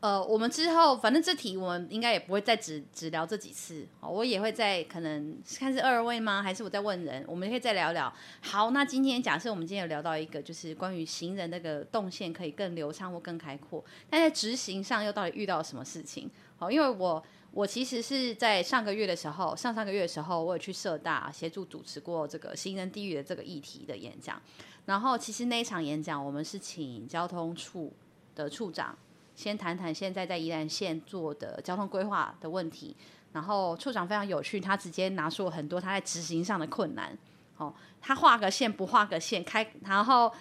[0.00, 6.40] 呃，我们之后反正这题我们应该也不会再只只聊这几次，我也会再可能看是二位吗？
[6.40, 7.24] 还是我在问人？
[7.26, 8.12] 我们可以再聊聊。
[8.40, 16.30] 好，那今天假设我们今天有聊到一个，就是关于行人那个动线可以更流畅或更开阔，但在执行上又到底遇到什么事情？
[16.56, 17.20] 好，因为我
[17.50, 24.40] 我其实是在上个月的时候，上上个月的时候，我有去社大协助主持过这个行人地域的这个议题的演讲，
[24.86, 27.92] 然后其实那一场演讲，我们是请交通处
[28.36, 28.96] 的处长。
[29.38, 32.96] 先谈谈现在在宜兰县做的交通规划的问题，
[33.32, 37.16] 然后处长非常有趣，他直接拿出了很多他在执行上的困难。
[37.56, 37.72] 哦，
[38.02, 40.32] 他画个线不画个线，开然后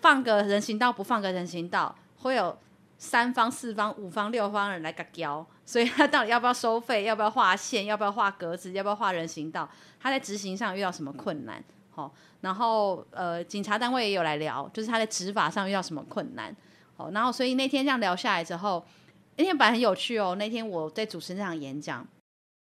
[0.00, 2.56] 放个人行道不放个人行道，会有
[2.96, 7.04] 三方、四方、五方、六方人来个交，所以他到底要不要收费？
[7.04, 7.84] 要不要画线？
[7.84, 8.72] 要不要画格子？
[8.72, 9.68] 要不要画人行道？
[10.00, 11.62] 他在执行上遇到什么困难？
[11.94, 16.56] 哦，然后呃，警察单位也有来聊，就是他在执法上遇到什么困难？
[16.98, 18.84] 哦，然后所以那天这样聊下来之后，
[19.36, 20.34] 那天本来很有趣哦。
[20.34, 22.04] 那天我在主持那场演讲，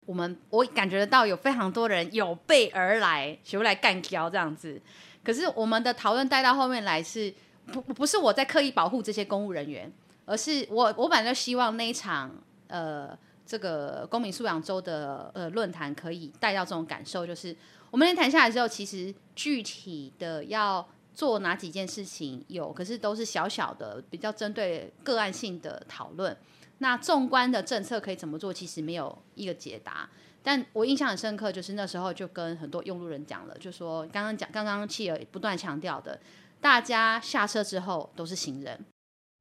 [0.07, 4.81] 我们我感觉得到有非常多人有备而来，学来干譙这样子。
[5.23, 7.31] 可是我们的讨论带到后面来是，
[7.67, 9.93] 不不是我在刻意保护这些公务人员，
[10.25, 12.31] 而是我我本来就希望那一场
[12.67, 13.15] 呃
[13.45, 17.55] 这个公民素养周的呃论坛可以带到这种感受，就是
[17.91, 20.83] 我们那天谈下来之后，其实具体的要。
[21.15, 26.35] 做哪几件事情有，可是都是小小的，比较针对个案性的讨论。
[26.79, 30.09] 那纵观的政策可以怎么做，其实没有一个解答。
[30.43, 36.19] 但我印象很深刻，就是那时候就跟很多用路人讲了，就说刚刚讲，刚刚企鹅不断强调的，
[36.59, 38.85] 大家下车之后都是行人，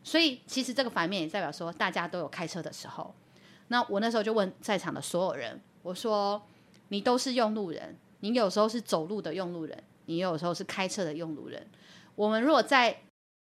[0.04, 3.12] 所以其实这个反面也代表说，大家都有开车的时候。
[3.68, 6.40] 那我那时候就问在场的所有人，我说
[6.88, 9.82] 你都是用路人，你有时候是走路的用路人。
[10.06, 11.66] 你有时候是开车的用路人，
[12.14, 13.02] 我们如果在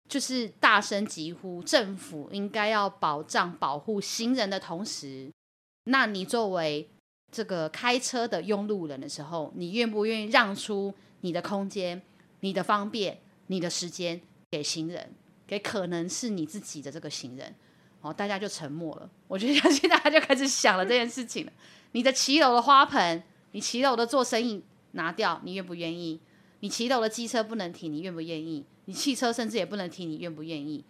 [0.09, 5.31] 就是大声疾呼政府应该要保障保护行人的同时，
[5.85, 6.89] 那你作为
[7.31, 12.01] 这个开车的用路人的时候，你愿不愿意让出你的空间、
[12.41, 15.13] 你的方便、你的时间给行人，
[15.47, 17.55] 给可能是你自己的这个行人？
[18.01, 19.09] 哦，大家就沉默了。
[19.27, 21.53] 我觉得相信大家就开始想了这件事情了。
[21.93, 26.19] 你的骑楼的花盆，你骑楼的做生意拿掉，你愿不愿意？
[26.61, 28.65] 你骑楼的机车不能停，你愿不愿意？
[28.85, 30.83] 你汽车甚至也不能停，你愿不愿意？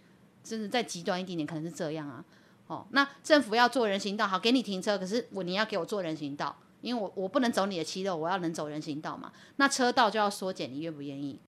[0.44, 2.24] 甚至再极端一点点，可能是这样啊。
[2.68, 9.32] 哦，那政府要做人行道，好，给你停车，可是我你要给我做人行道，因为我我不能走你的骑楼，我要能走人行道嘛。
[9.58, 11.40] 那车道就要缩减，你愿不愿意？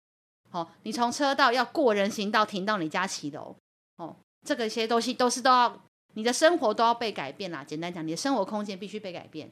[0.51, 3.55] 哦，你从车道要过人行道停到你家骑楼，
[3.97, 4.15] 哦，
[4.45, 5.81] 这个些东西都是都要
[6.13, 7.63] 你的生活都要被改变啦。
[7.63, 9.51] 简单讲，你的生活空间必须被改变。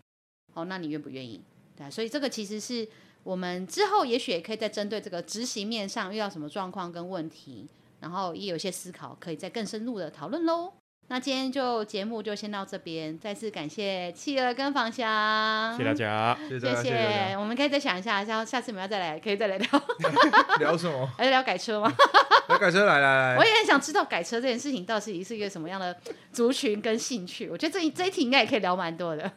[0.53, 1.41] 哦，那你愿不愿意？
[1.76, 2.88] 对，所以这个其实是。
[3.24, 7.67] 我们之后也许也可以再针对这个执行面上遇到什么状况跟问题，
[7.99, 10.74] 然后也有些思考，可以再更深入的讨论喽。
[11.12, 16.74] 那今天就节目就先到这边，再次感谢企鹅跟芳香，谢谢大家，谢谢。
[16.74, 19.68] 谢谢我们可以再想一下，下下次我们要再来，可以再来聊
[20.59, 21.05] 聊什么？
[21.18, 21.93] 还是聊改车吗？
[22.47, 23.36] 聊改车，来来来。
[23.36, 25.93] 我也很想知道改车这件事情到底是一个什么样的
[26.32, 27.49] 族群跟兴趣。
[27.49, 29.30] 我觉得这这一题应该也可以聊蛮多的。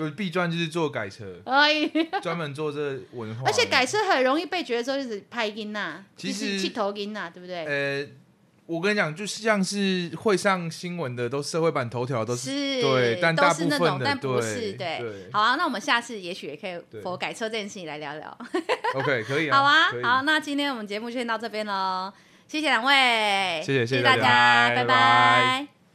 [0.00, 1.24] 有 B 专就是做改车，
[2.20, 3.44] 专门做这文化。
[3.46, 7.64] 而且改车很容易被觉得说就是拍音呐，其实剃头音呐，对不对？
[7.66, 8.08] 呃。
[8.70, 15.28] 我跟你讲，就像是会上新闻的，都社会版头条都是，是对，但大部分的都是那种，但不是对，对。
[15.32, 18.38] 好啊，那我们下次也许也可以佛改车这件事情来聊聊。
[18.94, 19.58] OK，可以啊。
[19.58, 22.12] 好啊，好，那今天我们节目就先到这边喽，
[22.46, 24.84] 谢谢两位，谢谢谢谢大家，拜拜。
[24.84, 25.79] 拜拜。